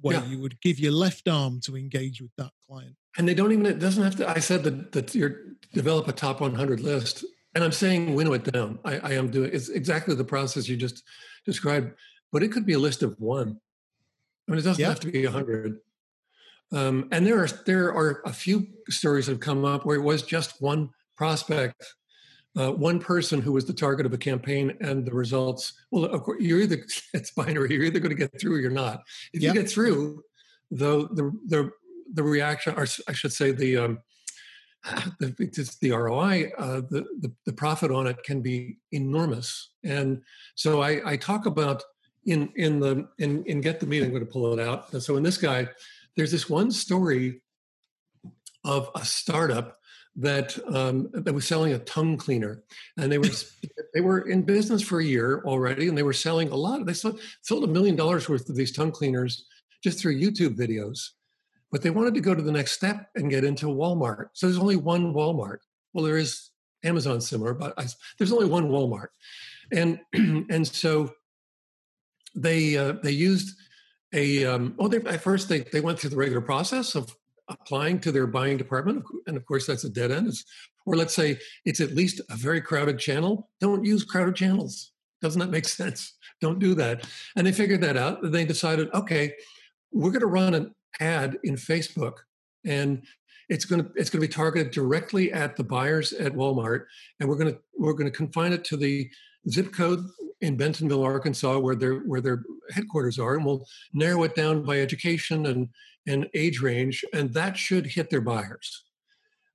[0.00, 0.26] where Yeah.
[0.26, 2.96] you would give your left arm to engage with that client?
[3.16, 3.64] And they don't even.
[3.64, 4.28] It doesn't have to.
[4.28, 8.52] I said that that you develop a top 100 list, and I'm saying winnow it
[8.52, 8.80] down.
[8.84, 9.50] I, I am doing.
[9.52, 11.04] It's exactly the process you just
[11.44, 11.92] described,
[12.32, 13.60] but it could be a list of one.
[14.48, 14.88] I mean, it doesn't Yeah.
[14.88, 15.78] have to be a 100.
[16.72, 20.02] Um, and there are there are a few stories that have come up where it
[20.02, 21.82] was just one prospect,
[22.58, 25.72] uh, one person who was the target of a campaign, and the results.
[25.90, 27.72] Well, of course, you're either it's binary.
[27.72, 29.02] You're either going to get through or you're not.
[29.32, 29.52] If Yeah.
[29.52, 30.22] you get through,
[30.70, 31.70] though, the the
[32.12, 33.98] the reaction, or I should say, the um,
[35.20, 39.70] the, it's the ROI, uh, the, the the profit on it can be enormous.
[39.84, 40.22] And
[40.56, 41.82] so I, I talk about
[42.24, 44.06] in in the in in get the meeting.
[44.06, 44.92] I'm going to pull it out.
[44.92, 45.68] And so in this guy,
[46.16, 47.42] there's this one story
[48.64, 49.78] of a startup
[50.16, 52.62] that um, that was selling a tongue cleaner,
[52.96, 53.28] and they were
[53.94, 56.84] they were in business for a year already, and they were selling a lot.
[56.86, 59.46] They sold, sold a million dollars worth of these tongue cleaners
[59.84, 61.10] just through YouTube videos,
[61.70, 64.28] but they wanted to go to the next step and get into Walmart.
[64.32, 65.58] So there's only one Walmart.
[65.92, 66.50] Well, there is
[66.82, 67.86] Amazon similar, but I,
[68.18, 69.08] there's only one Walmart,
[69.70, 71.12] and and so
[72.34, 73.54] they uh, they used
[74.14, 77.14] a um, oh they at first they they went through the regular process of
[77.48, 80.28] applying to their buying department and of course that's a dead end.
[80.28, 80.44] It's,
[80.84, 83.50] or let's say it's at least a very crowded channel.
[83.60, 84.92] Don't use crowded channels.
[85.20, 86.14] Doesn't that make sense?
[86.40, 87.08] Don't do that.
[87.34, 88.18] And they figured that out.
[88.22, 89.32] They decided okay
[89.92, 92.14] we're going to run an ad in facebook
[92.64, 93.02] and
[93.48, 96.84] it's going to it's going to be targeted directly at the buyers at walmart
[97.20, 99.08] and we're going to we're going to confine it to the
[99.50, 100.04] zip code
[100.46, 104.80] in bentonville arkansas where their where their headquarters are and we'll narrow it down by
[104.80, 105.68] education and
[106.06, 108.84] and age range, and that should hit their buyers.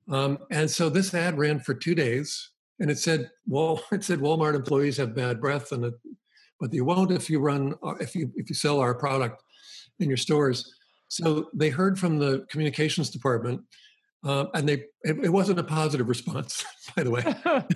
[0.10, 4.20] Um, and so this ad ran for two days, and it said, "Well, it said
[4.20, 5.94] Walmart employees have bad breath, and it,
[6.60, 9.42] but you won't if you run if you if you sell our product
[10.00, 10.74] in your stores."
[11.08, 13.62] So they heard from the communications department,
[14.24, 16.64] uh, and they it, it wasn't a positive response,
[16.96, 17.24] by the way.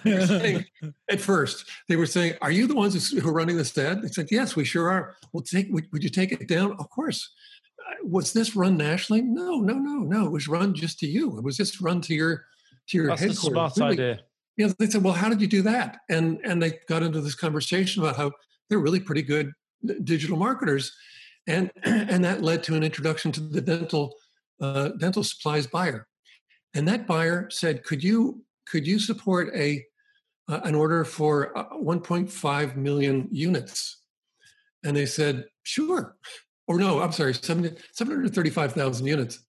[0.25, 0.65] Saying,
[1.09, 4.09] at first, they were saying, "Are you the ones who are running this ad?" They
[4.09, 6.73] said, "Yes, we sure are." Well, take would, would you take it down?
[6.79, 7.31] Of course
[8.03, 9.21] was this run nationally?
[9.21, 10.25] No, no, no, no.
[10.25, 11.37] It was run just to you.
[11.37, 12.45] It was just run to your
[12.87, 13.75] to your That's a headquarters.
[13.75, 14.19] smart idea.
[14.57, 17.35] Yeah, they said, "Well, how did you do that?" And and they got into this
[17.35, 18.31] conversation about how
[18.69, 19.51] they're really pretty good
[20.03, 20.93] digital marketers,
[21.47, 24.15] and and that led to an introduction to the dental
[24.61, 26.07] uh, dental supplies buyer,
[26.75, 29.83] and that buyer said, "Could you could you support a
[30.47, 34.01] uh, an order for uh, 1.5 million units?"
[34.83, 36.15] And they said, "Sure."
[36.67, 39.43] or no, I'm sorry, 735,000 units.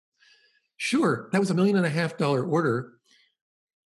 [0.77, 2.93] Sure, that was a million and a half dollar order.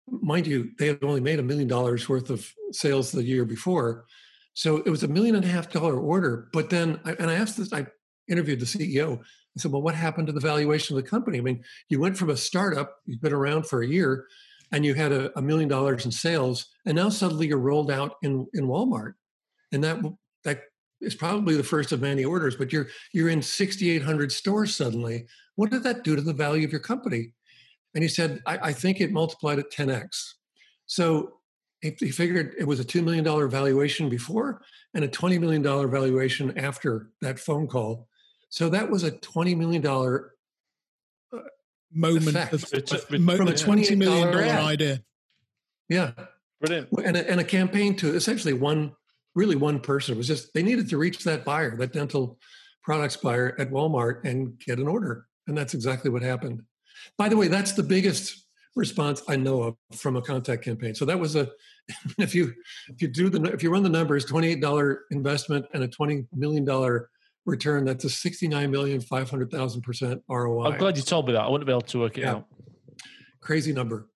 [0.08, 4.06] Mind you, they had only made a million dollars worth of sales the year before.
[4.54, 6.48] So it was a million and a half dollar order.
[6.52, 7.86] But then, and I asked this, I
[8.28, 9.20] interviewed the CEO.
[9.58, 11.38] I said, well, what happened to the valuation of the company?
[11.38, 14.26] I mean, you went from a startup, you've been around for a year,
[14.72, 18.16] and you had a, a million dollars in sales, and now suddenly you're rolled out
[18.22, 19.14] in in Walmart,
[19.72, 19.98] and that
[20.44, 20.62] that
[21.00, 25.26] is probably the first of many orders, but you're you're in 6,800 stores suddenly.
[25.56, 27.32] What did that do to the value of your company?
[27.94, 30.34] And he said, I, I think it multiplied at 10x.
[30.86, 31.32] So
[31.80, 34.62] he, he figured it was a $2 million valuation before
[34.94, 38.08] and a $20 million valuation after that phone call.
[38.48, 41.38] So that was a $20 million uh,
[41.92, 42.52] moment effect.
[42.54, 45.00] of, It's a- of from a a twenty million dollar idea.
[45.88, 46.12] Yeah.
[46.60, 46.88] Brilliant.
[47.04, 48.92] and a, and a campaign to essentially one
[49.36, 52.36] really one person it was just they needed to reach that buyer that dental
[52.82, 56.60] products buyer at walmart and get an order and that's exactly what happened
[57.16, 58.44] by the way that's the biggest
[58.74, 61.48] response i know of from a contact campaign so that was a
[62.18, 62.52] if you
[62.88, 66.66] if you do the if you run the numbers $28 investment and a $20 million
[67.46, 71.42] return that's a 69 million 500,000 percent ROI I'm glad you told me that.
[71.42, 72.32] I wouldn't be able to work it Yeah.
[72.36, 72.46] out.
[73.40, 74.08] crazy number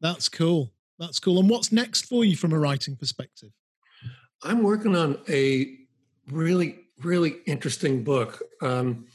[0.00, 0.72] That's cool.
[0.98, 1.40] That's cool.
[1.40, 3.50] And what's next for you from a writing perspective?
[4.42, 5.78] I'm working on a
[6.30, 8.42] really, really interesting book.
[8.60, 9.06] Um,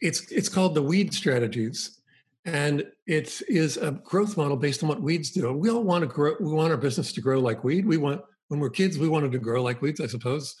[0.00, 2.00] it's it's called the Weed Strategies,
[2.44, 5.52] and it is a growth model based on what weeds do.
[5.52, 6.34] We all want to grow.
[6.40, 7.86] We want our business to grow like weed.
[7.86, 10.56] We want when we're kids, we wanted to grow like weeds, I suppose.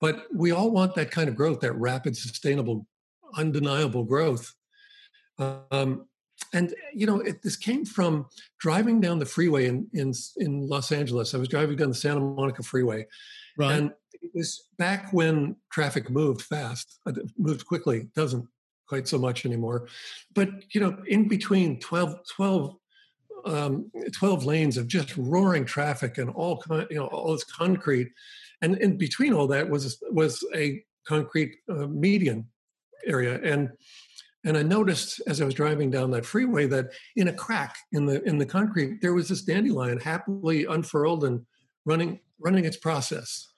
[0.00, 2.86] But we all want that kind of growth, that rapid, sustainable,
[3.36, 4.54] undeniable growth.
[5.38, 6.06] Um,
[6.54, 8.26] and you know, it, this came from
[8.58, 11.34] driving down the freeway in, in in Los Angeles.
[11.34, 13.06] I was driving down the Santa Monica Freeway,
[13.58, 13.72] Right.
[13.78, 13.92] and
[14.22, 18.08] it was back when traffic moved fast, uh, moved quickly.
[18.14, 18.46] Doesn't
[18.86, 19.86] quite so much anymore.
[20.34, 22.76] But, you know, in between 12, 12,
[23.46, 28.08] um, 12 lanes of just roaring traffic and all, you know, all this concrete.
[28.62, 32.46] And in between all that was, was a concrete uh, median
[33.06, 33.40] area.
[33.42, 33.70] And,
[34.44, 38.06] and I noticed as I was driving down that freeway that in a crack in
[38.06, 41.44] the, in the concrete, there was this dandelion happily unfurled and
[41.84, 43.50] running, running its process.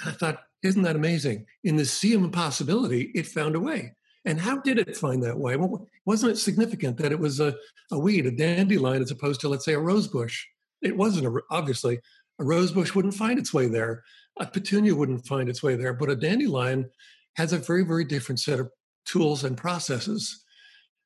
[0.00, 1.46] And I thought, isn't that amazing?
[1.64, 3.94] In the sea of impossibility, it found a way.
[4.24, 5.56] And how did it find that way?
[5.56, 7.54] Well, wasn't it significant that it was a,
[7.92, 10.44] a weed, a dandelion, as opposed to, let's say, a rose bush?
[10.82, 12.00] It wasn't, a, obviously.
[12.38, 14.02] A rose bush wouldn't find its way there.
[14.38, 15.92] A petunia wouldn't find its way there.
[15.92, 16.90] But a dandelion
[17.34, 18.70] has a very, very different set of
[19.04, 20.44] tools and processes.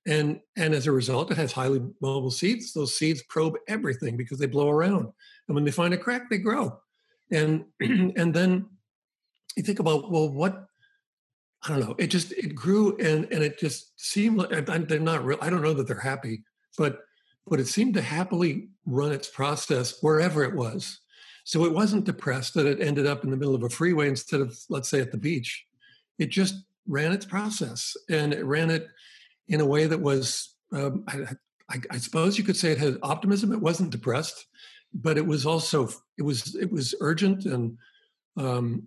[0.07, 2.73] And, and as a result, it has highly mobile seeds.
[2.73, 5.07] Those seeds probe everything because they blow around.
[5.47, 6.81] And when they find a crack, they grow.
[7.31, 8.67] And, and then
[9.57, 10.67] you think about, well, what
[11.63, 11.95] I don't know.
[11.99, 15.39] It just it grew and and it just seemed like they're not real.
[15.41, 16.43] I don't know that they're happy,
[16.79, 17.01] but
[17.47, 21.01] but it seemed to happily run its process wherever it was.
[21.51, 24.41] So it wasn't depressed that it ended up in the middle of a freeway instead
[24.41, 25.67] of let's say at the beach.
[26.17, 26.55] It just
[26.87, 28.87] ran its process and it ran it
[29.49, 31.23] in a way that was um, I,
[31.69, 33.51] I, I suppose you could say it had optimism.
[33.53, 34.47] It wasn't depressed,
[34.95, 37.77] but it was also it was it was urgent and
[38.37, 38.85] um,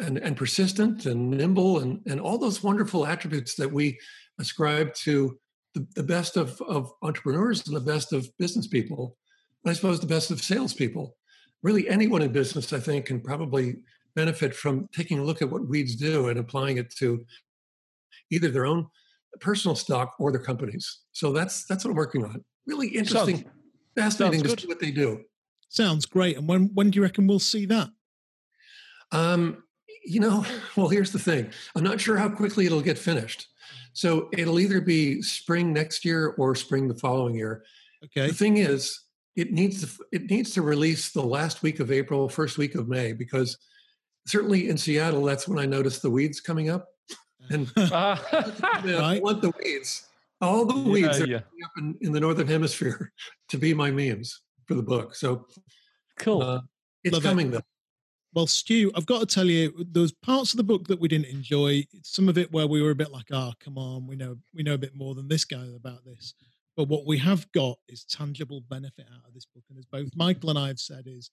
[0.00, 3.98] and, and persistent and nimble and, and all those wonderful attributes that we
[4.38, 5.36] ascribe to
[5.74, 9.16] the, the best of, of entrepreneurs and the best of business people.
[9.64, 11.16] And I suppose the best of salespeople.
[11.64, 13.78] Really, anyone in business, I think, can probably
[14.14, 17.26] benefit from taking a look at what weeds do and applying it to
[18.30, 18.86] either their own
[19.40, 21.00] personal stock or their companies.
[21.12, 22.44] So that's that's what I'm working on.
[22.66, 23.50] Really interesting, Sounds-
[23.96, 25.24] fascinating to see what they do.
[25.68, 26.36] Sounds great.
[26.36, 27.88] And when when do you reckon we'll see that?
[29.10, 29.64] Um,
[30.04, 30.44] you know,
[30.76, 31.50] well, here's the thing.
[31.74, 33.48] I'm not sure how quickly it'll get finished.
[33.92, 37.64] So it'll either be spring next year or spring the following year.
[38.04, 38.26] Okay.
[38.28, 39.00] The thing is,
[39.36, 42.88] it needs to it needs to release the last week of April, first week of
[42.88, 43.58] May, because
[44.26, 46.86] certainly in Seattle, that's when I noticed the weeds coming up.
[47.50, 49.22] And Ah, I Right.
[49.22, 50.06] want the weeds,
[50.40, 51.36] all the Yeah, weeds that yeah.
[51.64, 53.12] up in, in the northern hemisphere,
[53.50, 55.14] to be my memes for the book.
[55.14, 55.46] So
[56.18, 56.42] cool.
[56.42, 56.60] uh,
[57.02, 57.28] it's Love it.
[57.28, 57.60] coming though.
[58.34, 61.26] Well, Stu, I've got to tell you, those parts of the book that we didn't
[61.26, 64.36] enjoy, some of it where we were a bit like, "Ah, come on, we know
[64.52, 66.34] we know a bit more than this guy about this."
[66.76, 70.10] But what we have got is tangible benefit out of this book, and as both
[70.16, 71.30] Michael and I have said, is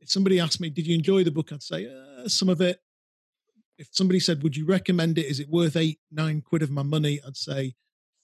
[0.00, 2.80] if somebody asked me, "Did you enjoy the book?" I'd say uh, some of it.
[3.78, 5.26] If somebody said, "Would you recommend it?
[5.26, 7.74] Is it worth eight, nine quid of my money?" I'd say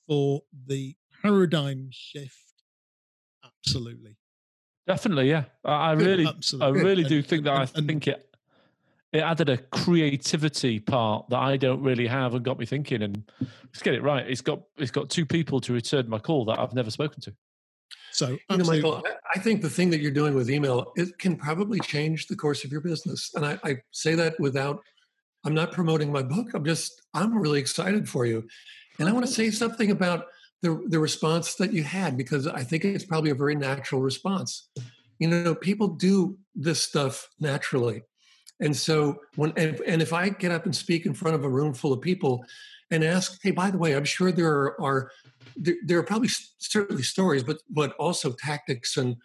[0.06, 2.62] for the paradigm shift,
[3.44, 4.16] absolutely.
[4.86, 5.44] Definitely, yeah.
[5.64, 6.26] I, really,
[6.60, 8.27] I really do think that I think it
[9.12, 13.02] it added a creativity part that I don't really have and got me thinking.
[13.02, 14.28] And let's get it right.
[14.28, 17.34] It's got it's got two people to return my call that I've never spoken to.
[18.12, 18.64] So, You know.
[18.64, 22.26] Michael, I- I think the thing that you're doing with email it can probably change
[22.26, 23.30] the course of your business.
[23.34, 24.82] And I, I say that without,
[25.44, 26.48] I'm not promoting my book.
[26.54, 28.48] I'm just, I'm really excited for you.
[28.98, 30.26] And I want to say something about
[30.62, 34.68] the the response that you had because I think it's probably a very natural response.
[35.18, 38.02] You know, people do this stuff naturally,
[38.60, 41.48] and so when and, and if I get up and speak in front of a
[41.48, 42.44] room full of people
[42.90, 45.10] and ask, hey, by the way, I'm sure there are, are
[45.56, 49.16] there, there, are probably certainly stories, but but also tactics and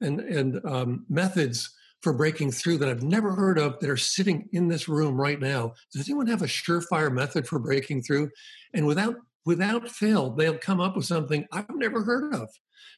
[0.00, 1.70] and and um, methods
[2.02, 5.40] for breaking through that I've never heard of that are sitting in this room right
[5.40, 5.72] now.
[5.92, 8.30] Does anyone have a surefire method for breaking through?
[8.74, 9.16] And without
[9.46, 12.48] without fail, they'll come up with something I've never heard of.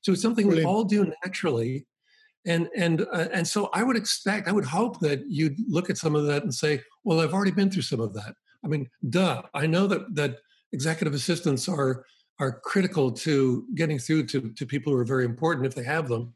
[0.03, 0.69] So it's something Brilliant.
[0.69, 1.87] we all do naturally.
[2.47, 5.97] And and uh, and so I would expect, I would hope that you'd look at
[5.97, 8.35] some of that and say, well, I've already been through some of that.
[8.65, 9.43] I mean, duh.
[9.55, 10.39] I know that that
[10.73, 12.05] executive assistants are
[12.41, 16.09] are critical to getting through to, to people who are very important if they have
[16.09, 16.35] them.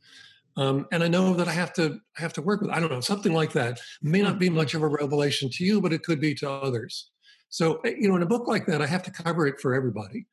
[0.57, 2.71] Um, and I know that I have to I have to work with.
[2.71, 5.81] I don't know something like that may not be much of a revelation to you,
[5.81, 7.11] but it could be to others.
[7.49, 9.75] So eh, you know, in a book like that, I have to cover it for
[9.75, 10.27] everybody.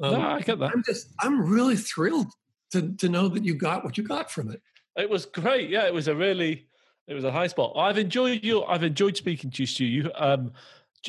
[0.00, 0.72] Um, no, I get that.
[0.74, 2.28] I'm just I'm really thrilled
[2.72, 4.60] to to know that you got what you got from it.
[4.96, 5.70] It was great.
[5.70, 6.66] Yeah, it was a really
[7.08, 7.72] it was a high spot.
[7.76, 8.64] I've enjoyed you.
[8.64, 9.84] I've enjoyed speaking to you, Stu.
[9.84, 10.52] You um,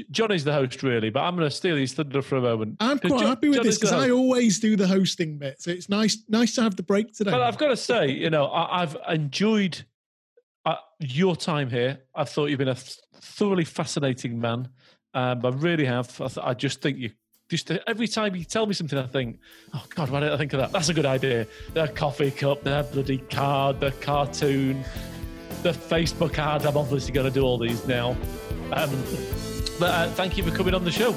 [0.10, 2.78] Johnny's the host, really, but I'm going to steal his thunder for a moment.
[2.80, 5.70] I'm quite jo- happy with Johnny's this because I always do the hosting bit, so
[5.70, 7.30] it's nice, nice to have the break today.
[7.32, 9.84] But I've got to say, you know, I, have enjoyed
[10.66, 12.00] uh, your time here.
[12.16, 14.70] I thought you've been a th- thoroughly fascinating man.
[15.14, 16.10] Um, I really have.
[16.20, 17.12] I, th- I just think you
[17.54, 19.38] just every time you tell me something, I think,
[19.76, 20.72] oh God, why didn't I think of that?
[20.72, 21.45] That's a good idea.
[21.76, 24.84] The coffee cup, the bloody card, the cartoon,
[25.62, 26.66] the Facebook ad.
[26.66, 28.18] I'm obviously going to do all these now.
[28.72, 28.89] Um,
[29.80, 31.12] but uh, thank you for coming on the show.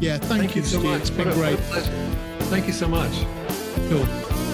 [0.00, 1.02] Yeah, thank, thank you, you, so much.
[1.02, 1.58] It's been great.
[2.50, 3.12] Thank you so much.
[3.88, 4.49] Cool.